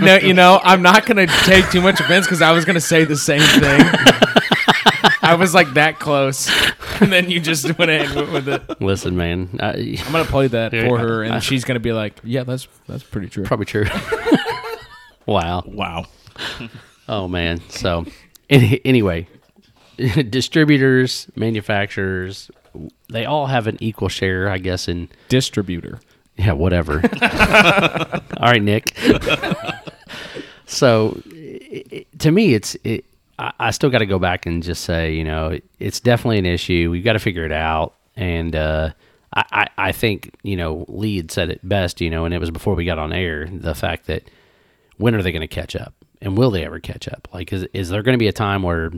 No, 0.00 0.16
you 0.16 0.34
know, 0.34 0.60
I'm 0.62 0.82
not 0.82 1.06
gonna 1.06 1.26
take 1.26 1.70
too 1.70 1.80
much 1.80 2.00
offense 2.00 2.26
because 2.26 2.42
I 2.42 2.52
was 2.52 2.64
gonna 2.64 2.80
say 2.80 3.04
the 3.04 3.16
same 3.16 3.40
thing. 3.40 3.80
I 5.22 5.34
was 5.34 5.54
like 5.54 5.74
that 5.74 5.98
close, 5.98 6.50
and 7.00 7.12
then 7.12 7.30
you 7.30 7.40
just 7.40 7.64
went 7.78 7.90
ahead 7.90 8.06
and 8.06 8.16
went 8.16 8.32
with 8.32 8.48
it. 8.48 8.80
Listen, 8.80 9.16
man, 9.16 9.50
I, 9.60 9.98
I'm 10.04 10.12
gonna 10.12 10.24
play 10.24 10.46
that 10.48 10.70
for 10.72 10.98
her, 10.98 11.22
and 11.22 11.42
she's 11.42 11.64
gonna 11.64 11.80
be 11.80 11.92
like, 11.92 12.18
"Yeah, 12.24 12.44
that's 12.44 12.66
that's 12.86 13.02
pretty 13.02 13.28
true." 13.28 13.44
probably 13.44 13.66
true. 13.66 13.86
wow. 15.26 15.62
wow 15.66 16.06
Oh 17.08 17.26
man. 17.26 17.60
So 17.70 18.04
any- 18.50 18.80
anyway, 18.84 19.28
distributors, 19.96 21.28
manufacturers, 21.36 22.50
they 23.10 23.24
all 23.24 23.46
have 23.46 23.66
an 23.66 23.78
equal 23.80 24.08
share, 24.08 24.48
I 24.48 24.58
guess. 24.58 24.88
In 24.88 25.08
Distributor. 25.28 26.00
Yeah, 26.38 26.52
whatever. 26.52 27.02
all 27.22 28.50
right, 28.50 28.62
Nick. 28.62 28.96
so 30.66 31.20
i 31.26 31.84
i 31.92 32.06
to 32.18 32.30
me, 32.30 32.54
it's 32.54 32.76
it. 32.84 33.04
I, 33.38 33.52
I 33.58 33.70
still 33.72 33.90
got 33.90 33.98
to 33.98 34.06
go 34.06 34.18
back 34.18 34.46
and 34.46 34.62
just 34.62 34.84
say, 34.84 35.12
you 35.12 35.24
know, 35.24 35.58
it's 35.78 36.00
definitely 36.00 36.38
an 36.38 36.46
issue. 36.46 36.90
We've 36.90 37.04
got 37.04 37.14
to 37.14 37.18
figure 37.18 37.44
it 37.44 37.52
out, 37.52 37.94
and 38.16 38.54
uh, 38.54 38.90
I, 39.34 39.44
I, 39.50 39.88
I 39.88 39.92
think 39.92 40.34
you 40.42 40.56
know, 40.56 40.84
Lee 40.88 41.16
had 41.16 41.30
said 41.32 41.50
it 41.50 41.68
best, 41.68 42.00
you 42.00 42.08
know, 42.08 42.24
and 42.24 42.32
it 42.32 42.38
was 42.38 42.50
before 42.52 42.74
we 42.74 42.84
got 42.84 42.98
on 42.98 43.12
air. 43.12 43.48
The 43.50 43.74
fact 43.74 44.06
that 44.06 44.22
when 44.96 45.14
are 45.14 45.22
they 45.22 45.32
going 45.32 45.40
to 45.40 45.48
catch 45.48 45.74
up, 45.74 45.92
and 46.22 46.38
will 46.38 46.52
they 46.52 46.64
ever 46.64 46.78
catch 46.78 47.08
up? 47.08 47.28
Like, 47.32 47.52
is 47.52 47.64
is 47.72 47.88
there 47.88 48.02
going 48.02 48.14
to 48.14 48.22
be 48.22 48.28
a 48.28 48.32
time 48.32 48.62
where 48.62 48.92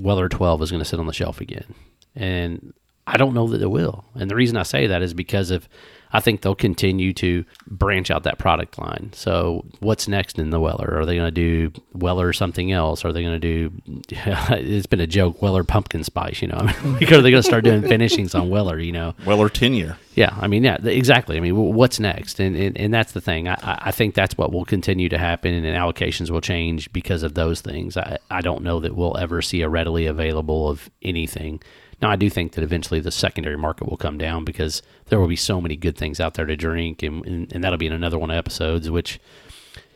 Weller 0.00 0.28
twelve 0.28 0.62
is 0.62 0.70
going 0.70 0.82
to 0.82 0.88
sit 0.88 1.00
on 1.00 1.06
the 1.06 1.12
shelf 1.12 1.40
again? 1.40 1.74
And 2.14 2.74
I 3.08 3.16
don't 3.16 3.34
know 3.34 3.48
that 3.48 3.60
it 3.60 3.70
will. 3.70 4.04
And 4.14 4.30
the 4.30 4.36
reason 4.36 4.56
I 4.56 4.62
say 4.62 4.86
that 4.86 5.02
is 5.02 5.14
because 5.14 5.50
of 5.50 5.68
I 6.12 6.20
think 6.20 6.40
they'll 6.40 6.54
continue 6.54 7.12
to 7.14 7.44
branch 7.66 8.10
out 8.10 8.24
that 8.24 8.38
product 8.38 8.78
line. 8.78 9.10
So, 9.14 9.64
what's 9.80 10.08
next 10.08 10.38
in 10.38 10.50
the 10.50 10.60
Weller? 10.60 10.98
Are 10.98 11.06
they 11.06 11.16
going 11.16 11.32
to 11.32 11.70
do 11.70 11.72
Weller 11.92 12.28
or 12.28 12.32
something 12.32 12.72
else? 12.72 13.04
Are 13.04 13.12
they 13.12 13.22
going 13.22 13.40
to 13.40 13.68
do? 13.68 13.72
it's 14.08 14.86
been 14.86 15.00
a 15.00 15.06
joke, 15.06 15.40
Weller 15.40 15.64
pumpkin 15.64 16.04
spice. 16.04 16.42
You 16.42 16.48
know, 16.48 16.58
I 16.60 16.82
mean, 16.82 17.02
are 17.04 17.22
they 17.22 17.30
going 17.30 17.34
to 17.34 17.42
start 17.42 17.64
doing 17.64 17.82
finishings 17.82 18.34
on 18.34 18.50
Weller? 18.50 18.78
You 18.78 18.92
know, 18.92 19.14
Weller 19.24 19.48
tenure. 19.48 19.96
yeah, 20.14 20.36
I 20.40 20.46
mean, 20.46 20.64
yeah, 20.64 20.78
exactly. 20.82 21.36
I 21.36 21.40
mean, 21.40 21.56
what's 21.56 22.00
next? 22.00 22.40
And 22.40 22.56
and, 22.56 22.76
and 22.76 22.92
that's 22.92 23.12
the 23.12 23.20
thing. 23.20 23.48
I, 23.48 23.54
I 23.62 23.78
I 23.90 23.92
think 23.92 24.14
that's 24.14 24.36
what 24.36 24.52
will 24.52 24.64
continue 24.64 25.08
to 25.08 25.18
happen, 25.18 25.52
and 25.54 25.66
allocations 25.76 26.30
will 26.30 26.40
change 26.40 26.92
because 26.92 27.22
of 27.22 27.34
those 27.34 27.60
things. 27.60 27.96
I, 27.96 28.18
I 28.30 28.40
don't 28.40 28.62
know 28.62 28.80
that 28.80 28.94
we'll 28.94 29.16
ever 29.16 29.42
see 29.42 29.62
a 29.62 29.68
readily 29.68 30.06
available 30.06 30.68
of 30.68 30.90
anything. 31.02 31.60
Now, 32.02 32.10
I 32.10 32.16
do 32.16 32.30
think 32.30 32.52
that 32.52 32.64
eventually 32.64 33.00
the 33.00 33.10
secondary 33.10 33.58
market 33.58 33.88
will 33.88 33.96
come 33.96 34.16
down 34.16 34.44
because 34.44 34.82
there 35.06 35.20
will 35.20 35.28
be 35.28 35.36
so 35.36 35.60
many 35.60 35.76
good 35.76 35.96
things 35.96 36.18
out 36.18 36.34
there 36.34 36.46
to 36.46 36.56
drink, 36.56 37.02
and, 37.02 37.24
and, 37.26 37.52
and 37.52 37.62
that'll 37.62 37.78
be 37.78 37.86
in 37.86 37.92
another 37.92 38.18
one 38.18 38.30
of 38.30 38.36
episodes, 38.36 38.90
which 38.90 39.20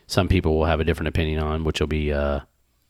some 0.07 0.29
people 0.29 0.57
will 0.57 0.67
have 0.67 0.81
a 0.81 0.85
different 0.85 1.09
opinion 1.09 1.43
on, 1.43 1.65
which 1.65 1.81
will 1.81 1.87
be 1.87 2.13
uh, 2.13 2.41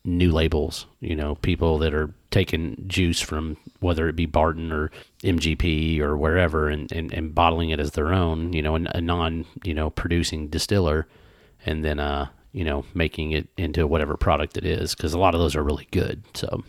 new 0.04 0.32
labels. 0.32 0.86
You 1.00 1.14
know, 1.14 1.36
people 1.36 1.78
that 1.78 1.94
are 1.94 2.12
taking 2.30 2.84
juice 2.88 3.20
from 3.20 3.56
whether 3.78 4.08
it 4.08 4.16
be 4.16 4.26
Barton 4.26 4.72
or 4.72 4.90
MGP 5.22 6.00
or 6.00 6.16
wherever, 6.16 6.68
and, 6.68 6.90
and, 6.90 7.12
and 7.12 7.34
bottling 7.34 7.70
it 7.70 7.78
as 7.78 7.92
their 7.92 8.12
own. 8.12 8.52
You 8.52 8.62
know, 8.62 8.74
a, 8.74 9.00
non 9.00 9.44
you 9.62 9.74
know 9.74 9.90
producing 9.90 10.48
distiller, 10.48 11.06
and 11.64 11.84
then 11.84 12.00
uh 12.00 12.28
you 12.52 12.64
know 12.64 12.84
making 12.94 13.30
it 13.30 13.48
into 13.56 13.86
whatever 13.86 14.16
product 14.16 14.56
it 14.56 14.64
is 14.64 14.94
because 14.94 15.14
a 15.14 15.18
lot 15.18 15.34
of 15.34 15.40
those 15.40 15.54
are 15.54 15.62
really 15.62 15.86
good. 15.92 16.24
So 16.34 16.64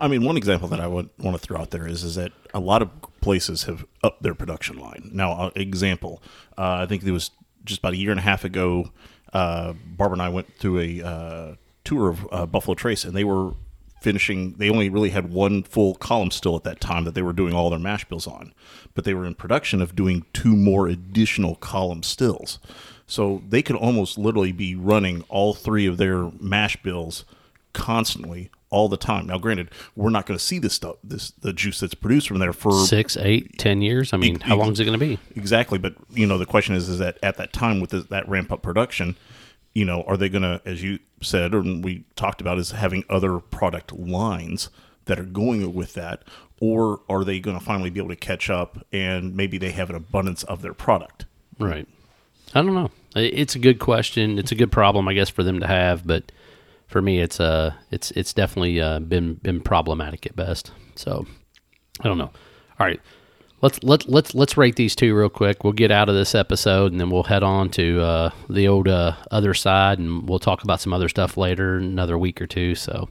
I 0.00 0.08
mean, 0.08 0.24
one 0.24 0.36
example 0.36 0.68
that 0.68 0.80
I 0.80 0.86
would 0.86 1.10
want 1.18 1.36
to 1.36 1.42
throw 1.44 1.60
out 1.60 1.70
there 1.70 1.86
is 1.86 2.04
is 2.04 2.14
that 2.14 2.32
a 2.54 2.60
lot 2.60 2.82
of 2.82 2.90
places 3.20 3.64
have 3.64 3.84
upped 4.02 4.22
their 4.22 4.34
production 4.34 4.78
line. 4.78 5.10
Now, 5.12 5.32
uh, 5.32 5.50
example, 5.56 6.22
uh, 6.56 6.82
I 6.82 6.86
think 6.86 7.02
it 7.02 7.10
was 7.10 7.30
just 7.64 7.80
about 7.80 7.94
a 7.94 7.96
year 7.96 8.10
and 8.10 8.20
a 8.20 8.22
half 8.22 8.44
ago. 8.44 8.90
Uh, 9.32 9.74
Barbara 9.84 10.14
and 10.14 10.22
I 10.22 10.28
went 10.28 10.56
through 10.56 10.80
a 10.80 11.02
uh, 11.02 11.54
tour 11.84 12.08
of 12.08 12.28
uh, 12.30 12.46
Buffalo 12.46 12.74
Trace, 12.74 13.04
and 13.04 13.14
they 13.14 13.24
were 13.24 13.54
finishing. 14.00 14.54
They 14.54 14.70
only 14.70 14.88
really 14.88 15.10
had 15.10 15.32
one 15.32 15.64
full 15.64 15.96
column 15.96 16.30
still 16.30 16.56
at 16.56 16.64
that 16.64 16.80
time 16.80 17.04
that 17.04 17.14
they 17.14 17.22
were 17.22 17.32
doing 17.32 17.52
all 17.52 17.68
their 17.68 17.78
mash 17.78 18.04
bills 18.04 18.26
on, 18.26 18.54
but 18.94 19.04
they 19.04 19.14
were 19.14 19.26
in 19.26 19.34
production 19.34 19.82
of 19.82 19.96
doing 19.96 20.24
two 20.32 20.54
more 20.54 20.86
additional 20.86 21.56
column 21.56 22.02
stills. 22.02 22.58
So 23.06 23.42
they 23.48 23.62
could 23.62 23.76
almost 23.76 24.18
literally 24.18 24.52
be 24.52 24.74
running 24.74 25.24
all 25.28 25.54
three 25.54 25.86
of 25.86 25.96
their 25.96 26.30
mash 26.38 26.76
bills 26.82 27.24
constantly 27.72 28.50
all 28.70 28.88
the 28.88 28.96
time. 28.96 29.26
Now, 29.26 29.38
granted, 29.38 29.70
we're 29.96 30.10
not 30.10 30.26
going 30.26 30.38
to 30.38 30.44
see 30.44 30.58
this 30.58 30.74
stuff, 30.74 30.96
this 31.02 31.30
the 31.30 31.52
juice 31.52 31.80
that's 31.80 31.94
produced 31.94 32.28
from 32.28 32.38
there 32.38 32.52
for 32.52 32.72
six, 32.72 33.16
eight, 33.16 33.58
ten 33.58 33.82
years. 33.82 34.12
I 34.12 34.16
mean, 34.16 34.36
Ex- 34.36 34.44
how 34.44 34.56
long 34.56 34.72
is 34.72 34.80
it 34.80 34.84
going 34.84 34.98
to 34.98 35.04
be? 35.04 35.18
exactly. 35.36 35.78
But 35.78 35.94
you 36.10 36.26
know, 36.26 36.38
the 36.38 36.46
question 36.46 36.74
is, 36.74 36.88
is 36.88 36.98
that 36.98 37.18
at 37.22 37.36
that 37.36 37.52
time 37.52 37.80
with 37.80 37.90
the, 37.90 38.00
that 38.00 38.28
ramp 38.28 38.52
up 38.52 38.62
production, 38.62 39.16
you 39.74 39.84
know, 39.84 40.02
are 40.02 40.16
they 40.16 40.28
going 40.28 40.42
to, 40.42 40.60
as 40.64 40.82
you 40.82 40.98
said, 41.22 41.54
or 41.54 41.60
we 41.62 42.04
talked 42.16 42.40
about, 42.40 42.58
is 42.58 42.72
having 42.72 43.04
other 43.08 43.38
product 43.38 43.92
lines 43.92 44.70
that 45.06 45.18
are 45.18 45.24
going 45.24 45.72
with 45.74 45.94
that, 45.94 46.22
or 46.60 47.00
are 47.08 47.24
they 47.24 47.40
going 47.40 47.58
to 47.58 47.64
finally 47.64 47.90
be 47.90 48.00
able 48.00 48.10
to 48.10 48.16
catch 48.16 48.50
up 48.50 48.84
and 48.92 49.34
maybe 49.34 49.56
they 49.58 49.70
have 49.70 49.88
an 49.90 49.96
abundance 49.96 50.42
of 50.44 50.62
their 50.62 50.74
product? 50.74 51.24
Right. 51.58 51.88
I 52.54 52.62
don't 52.62 52.74
know. 52.74 52.90
It's 53.16 53.54
a 53.54 53.58
good 53.58 53.78
question. 53.78 54.38
It's 54.38 54.52
a 54.52 54.54
good 54.54 54.70
problem, 54.70 55.08
I 55.08 55.14
guess, 55.14 55.28
for 55.28 55.42
them 55.42 55.60
to 55.60 55.66
have. 55.66 56.06
But 56.06 56.30
for 56.88 57.00
me, 57.00 57.20
it's 57.20 57.38
uh, 57.38 57.74
it's 57.90 58.10
it's 58.12 58.32
definitely 58.32 58.80
uh, 58.80 58.98
been 58.98 59.34
been 59.34 59.60
problematic 59.60 60.26
at 60.26 60.34
best. 60.34 60.72
So 60.96 61.26
I 62.00 62.08
don't 62.08 62.18
know. 62.18 62.32
All 62.80 62.86
right, 62.86 63.00
let's 63.60 63.82
let 63.82 64.08
let's 64.08 64.34
let's 64.34 64.56
rate 64.56 64.76
these 64.76 64.96
two 64.96 65.14
real 65.14 65.28
quick. 65.28 65.62
We'll 65.62 65.74
get 65.74 65.90
out 65.90 66.08
of 66.08 66.14
this 66.14 66.34
episode 66.34 66.90
and 66.90 67.00
then 67.00 67.10
we'll 67.10 67.24
head 67.24 67.42
on 67.42 67.68
to 67.70 68.00
uh, 68.00 68.30
the 68.48 68.66
old 68.66 68.88
uh, 68.88 69.12
other 69.30 69.54
side, 69.54 69.98
and 69.98 70.28
we'll 70.28 70.38
talk 70.38 70.64
about 70.64 70.80
some 70.80 70.92
other 70.92 71.08
stuff 71.08 71.36
later, 71.36 71.76
another 71.76 72.18
week 72.18 72.42
or 72.42 72.46
two. 72.46 72.74
So. 72.74 73.08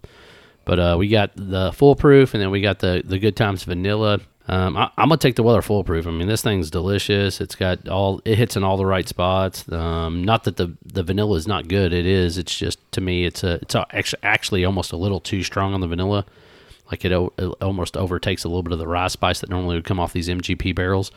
But 0.65 0.80
uh, 0.80 0.95
we 0.99 1.08
got 1.08 1.32
the 1.38 1.71
full 1.71 1.95
proof, 1.95 2.34
and 2.34 2.43
then 2.43 2.52
we 2.52 2.60
got 2.60 2.80
the 2.80 3.02
the 3.06 3.19
good 3.19 3.38
times 3.38 3.63
vanilla. 3.63 4.19
Um, 4.49 4.77
I, 4.77 4.89
I'm 4.97 5.10
gonna 5.10 5.17
take 5.17 5.36
the 5.36 5.43
Weller 5.43 5.62
full 5.62 5.83
proof. 5.83 6.07
I 6.07 6.12
mean, 6.12 6.27
this 6.27 6.41
thing's 6.41 6.71
delicious. 6.71 7.41
It's 7.41 7.55
got 7.55 7.88
all 7.89 8.21
it 8.23 8.38
hits 8.38 8.55
in 8.55 8.63
all 8.63 8.77
the 8.77 8.86
right 8.86 9.07
spots. 9.07 9.69
Um, 9.71 10.23
not 10.23 10.45
that 10.45 10.55
the 10.57 10.73
the 10.86 11.03
vanilla 11.03 11.36
is 11.36 11.47
not 11.47 11.67
good. 11.67 11.91
It 11.91 12.05
is. 12.05 12.38
It's 12.38 12.55
just 12.57 12.79
to 12.93 13.01
me, 13.01 13.25
it's 13.25 13.43
a 13.43 13.55
it's 13.62 13.75
a, 13.75 13.86
actually 13.91 14.19
actually 14.23 14.65
almost 14.65 14.93
a 14.93 14.97
little 14.97 15.19
too 15.19 15.43
strong 15.43 15.73
on 15.73 15.81
the 15.81 15.88
vanilla. 15.88 16.25
Like 16.89 17.03
it, 17.03 17.12
it 17.12 17.45
almost 17.62 17.97
overtakes 17.97 18.45
a 18.45 18.47
little 18.47 18.63
bit 18.63 18.71
of 18.71 18.79
the 18.79 18.88
rye 18.88 19.10
spice 19.10 19.41
that 19.41 19.49
normally 19.49 19.75
would 19.75 19.83
come 19.83 19.99
off 19.99 20.13
these 20.13 20.29
MGP 20.29 20.73
barrels. 20.73 21.12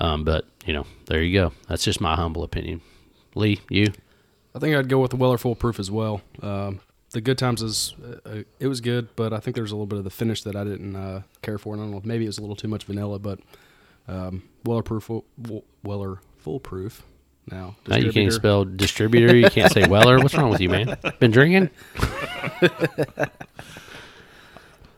Um, 0.00 0.24
but 0.24 0.46
you 0.64 0.72
know, 0.72 0.86
there 1.06 1.22
you 1.22 1.38
go. 1.38 1.52
That's 1.68 1.84
just 1.84 2.00
my 2.00 2.16
humble 2.16 2.42
opinion. 2.42 2.80
Lee, 3.34 3.60
you? 3.68 3.92
I 4.54 4.58
think 4.58 4.74
I'd 4.74 4.88
go 4.88 5.00
with 5.00 5.10
the 5.10 5.16
Weller 5.16 5.38
Full 5.38 5.54
Proof 5.54 5.78
as 5.78 5.90
well. 5.90 6.22
Um, 6.42 6.80
the 7.12 7.20
Good 7.20 7.38
Times 7.38 7.62
is 7.62 7.94
uh, 8.02 8.28
uh, 8.28 8.42
it 8.58 8.66
was 8.66 8.80
good, 8.80 9.14
but 9.16 9.32
I 9.32 9.38
think 9.38 9.54
there's 9.54 9.70
a 9.70 9.74
little 9.74 9.86
bit 9.86 9.98
of 9.98 10.04
the 10.04 10.10
finish 10.10 10.42
that 10.42 10.56
I 10.56 10.64
didn't 10.64 10.96
uh, 10.96 11.22
care 11.42 11.58
for. 11.58 11.74
And 11.74 11.82
I 11.82 11.86
don't 11.86 11.94
know, 11.94 12.02
maybe 12.04 12.24
it 12.24 12.28
was 12.28 12.38
a 12.38 12.40
little 12.40 12.56
too 12.56 12.68
much 12.68 12.84
vanilla, 12.84 13.18
but 13.18 13.38
um, 14.08 14.42
Weller 14.64 14.82
Proof, 14.82 15.10
Weller 15.82 16.20
Full 16.38 16.60
Proof. 16.60 17.02
Now, 17.50 17.76
Now 17.88 17.96
you 17.96 18.12
can't 18.12 18.32
spell 18.32 18.64
distributor. 18.64 19.34
You 19.34 19.50
can't 19.50 19.72
say 19.72 19.86
Weller. 19.88 20.18
What's 20.18 20.34
wrong 20.34 20.50
with 20.50 20.60
you, 20.60 20.68
man? 20.68 20.96
Been 21.18 21.30
drinking? 21.30 21.70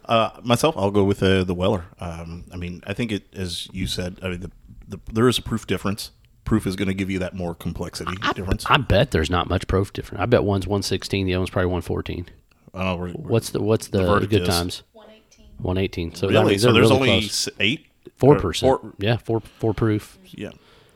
Uh, 0.06 0.30
myself, 0.42 0.76
I'll 0.76 0.90
go 0.90 1.04
with 1.04 1.22
uh, 1.22 1.44
the 1.44 1.54
Weller. 1.54 1.86
Um, 1.98 2.44
I 2.52 2.56
mean, 2.56 2.82
I 2.86 2.92
think 2.92 3.10
it, 3.10 3.22
as 3.32 3.68
you 3.72 3.86
said, 3.86 4.18
I 4.22 4.28
mean, 4.28 4.40
the, 4.40 4.50
the, 4.86 5.00
there 5.12 5.28
is 5.28 5.38
a 5.38 5.42
proof 5.42 5.66
difference. 5.66 6.10
Proof 6.44 6.66
is 6.66 6.76
going 6.76 6.88
to 6.88 6.94
give 6.94 7.10
you 7.10 7.18
that 7.20 7.34
more 7.34 7.54
complexity 7.54 8.12
difference. 8.34 8.64
I 8.68 8.76
bet 8.76 9.10
there's 9.12 9.30
not 9.30 9.48
much 9.48 9.66
proof 9.66 9.92
different. 9.92 10.22
I 10.22 10.26
bet 10.26 10.44
one's 10.44 10.66
116, 10.66 11.26
the 11.26 11.32
other 11.34 11.40
one's 11.40 11.50
probably 11.50 11.66
114. 11.66 12.26
Uh, 12.74 12.96
we're- 12.98 13.12
we're- 13.12 13.30
What's 13.32 13.50
the 13.50 13.62
what's 13.62 13.88
the, 13.88 14.04
verdict 14.04 14.30
good 14.30 14.42
is- 14.42 14.48
times? 14.48 14.82
118. 14.92 15.46
118. 15.58 16.14
So 16.14 16.26
that 16.26 16.32
really? 16.34 16.50
means 16.50 16.62
So 16.62 16.72
there's 16.72 16.90
really 16.90 16.96
only 17.10 17.20
close. 17.22 17.48
eight, 17.60 17.86
four 18.16 18.38
percent. 18.38 18.80
Yeah, 18.98 19.16
four 19.16 19.40
four 19.58 19.72
proof. 19.74 20.18
yeah. 20.32 20.50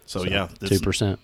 So, 0.07 0.25
yeah, 0.25 0.49
two 0.65 0.81
percent. 0.81 1.19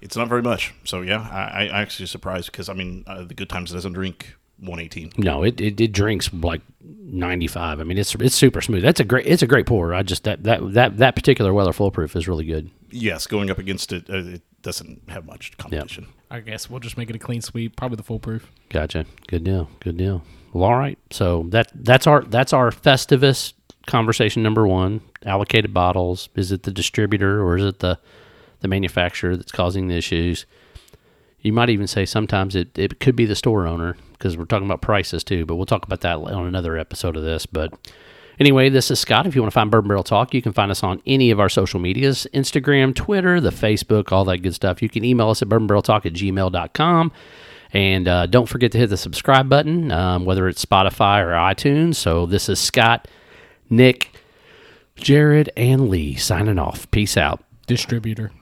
it's 0.00 0.16
not 0.16 0.28
very 0.28 0.42
much. 0.42 0.72
So 0.84 1.02
yeah, 1.02 1.28
I, 1.30 1.66
I 1.66 1.80
actually 1.82 2.06
surprised 2.06 2.50
because 2.50 2.68
I 2.68 2.74
mean, 2.74 3.04
uh, 3.06 3.24
the 3.24 3.34
Good 3.34 3.48
Times 3.48 3.70
doesn't 3.72 3.92
drink 3.92 4.34
118. 4.60 5.12
No, 5.18 5.42
it, 5.42 5.60
it 5.60 5.80
it 5.80 5.92
drinks 5.92 6.32
like 6.32 6.62
95. 6.82 7.80
I 7.80 7.84
mean, 7.84 7.98
it's 7.98 8.14
it's 8.16 8.34
super 8.34 8.60
smooth. 8.60 8.82
That's 8.82 9.00
a 9.00 9.04
great 9.04 9.26
it's 9.26 9.42
a 9.42 9.46
great 9.46 9.66
pour. 9.66 9.94
I 9.94 10.02
just 10.02 10.24
that 10.24 10.42
that 10.44 10.74
that 10.74 10.98
that 10.98 11.14
particular 11.14 11.52
Weller 11.52 11.72
full 11.72 11.90
proof 11.90 12.16
is 12.16 12.28
really 12.28 12.44
good. 12.44 12.70
Yes, 12.90 13.26
going 13.26 13.50
up 13.50 13.58
against 13.58 13.92
it, 13.92 14.08
uh, 14.10 14.16
it 14.16 14.42
doesn't 14.62 15.08
have 15.08 15.24
much 15.24 15.56
competition. 15.58 16.06
I 16.30 16.40
guess 16.40 16.70
we'll 16.70 16.80
just 16.80 16.96
make 16.96 17.10
it 17.10 17.16
a 17.16 17.18
clean 17.18 17.40
sweep. 17.40 17.76
Probably 17.76 17.96
the 17.96 18.02
full 18.02 18.20
proof. 18.20 18.50
Gotcha. 18.68 19.04
Good 19.26 19.44
deal. 19.44 19.68
Good 19.80 19.96
deal. 19.96 20.22
Well, 20.52 20.64
all 20.64 20.76
right. 20.76 20.98
So 21.10 21.46
that 21.48 21.70
that's 21.74 22.06
our 22.06 22.22
that's 22.22 22.52
our 22.52 22.70
Festivus 22.70 23.52
conversation 23.86 24.42
number 24.42 24.66
one. 24.66 25.00
Allocated 25.24 25.74
bottles. 25.74 26.28
Is 26.34 26.52
it 26.52 26.62
the 26.62 26.70
distributor 26.70 27.42
or 27.42 27.56
is 27.56 27.64
it 27.64 27.78
the 27.80 27.98
the 28.60 28.68
manufacturer 28.68 29.36
that's 29.36 29.52
causing 29.52 29.88
the 29.88 29.96
issues? 29.96 30.46
You 31.42 31.52
might 31.52 31.70
even 31.70 31.86
say 31.86 32.04
sometimes 32.04 32.54
it, 32.54 32.78
it 32.78 33.00
could 33.00 33.16
be 33.16 33.26
the 33.26 33.34
store 33.34 33.66
owner 33.66 33.96
because 34.12 34.36
we're 34.36 34.44
talking 34.44 34.66
about 34.66 34.82
prices 34.82 35.24
too. 35.24 35.46
But 35.46 35.56
we'll 35.56 35.66
talk 35.66 35.84
about 35.84 36.02
that 36.02 36.16
on 36.16 36.46
another 36.46 36.76
episode 36.76 37.16
of 37.16 37.22
this. 37.22 37.46
But 37.46 37.72
Anyway, 38.40 38.70
this 38.70 38.90
is 38.90 38.98
Scott. 38.98 39.26
If 39.26 39.34
you 39.34 39.42
want 39.42 39.52
to 39.52 39.54
find 39.54 39.70
Bourbon 39.70 39.88
Barrel 39.88 40.02
Talk, 40.02 40.32
you 40.32 40.40
can 40.40 40.54
find 40.54 40.70
us 40.70 40.82
on 40.82 41.02
any 41.06 41.30
of 41.30 41.38
our 41.38 41.50
social 41.50 41.78
medias 41.78 42.26
Instagram, 42.32 42.94
Twitter, 42.94 43.38
the 43.38 43.50
Facebook, 43.50 44.12
all 44.12 44.24
that 44.24 44.38
good 44.38 44.54
stuff. 44.54 44.80
You 44.80 44.88
can 44.88 45.04
email 45.04 45.28
us 45.28 45.42
at 45.42 45.48
bourbonbarreltalk 45.48 46.06
at 46.06 46.14
gmail.com. 46.14 47.12
And 47.74 48.08
uh, 48.08 48.26
don't 48.26 48.48
forget 48.48 48.72
to 48.72 48.78
hit 48.78 48.88
the 48.88 48.96
subscribe 48.96 49.50
button, 49.50 49.92
um, 49.92 50.24
whether 50.24 50.48
it's 50.48 50.64
Spotify 50.64 51.22
or 51.22 51.32
iTunes. 51.32 51.96
So 51.96 52.24
this 52.24 52.48
is 52.48 52.58
Scott, 52.58 53.06
Nick, 53.68 54.10
Jared, 54.96 55.50
and 55.54 55.90
Lee 55.90 56.16
signing 56.16 56.58
off. 56.58 56.90
Peace 56.90 57.18
out. 57.18 57.44
Distributor. 57.66 58.32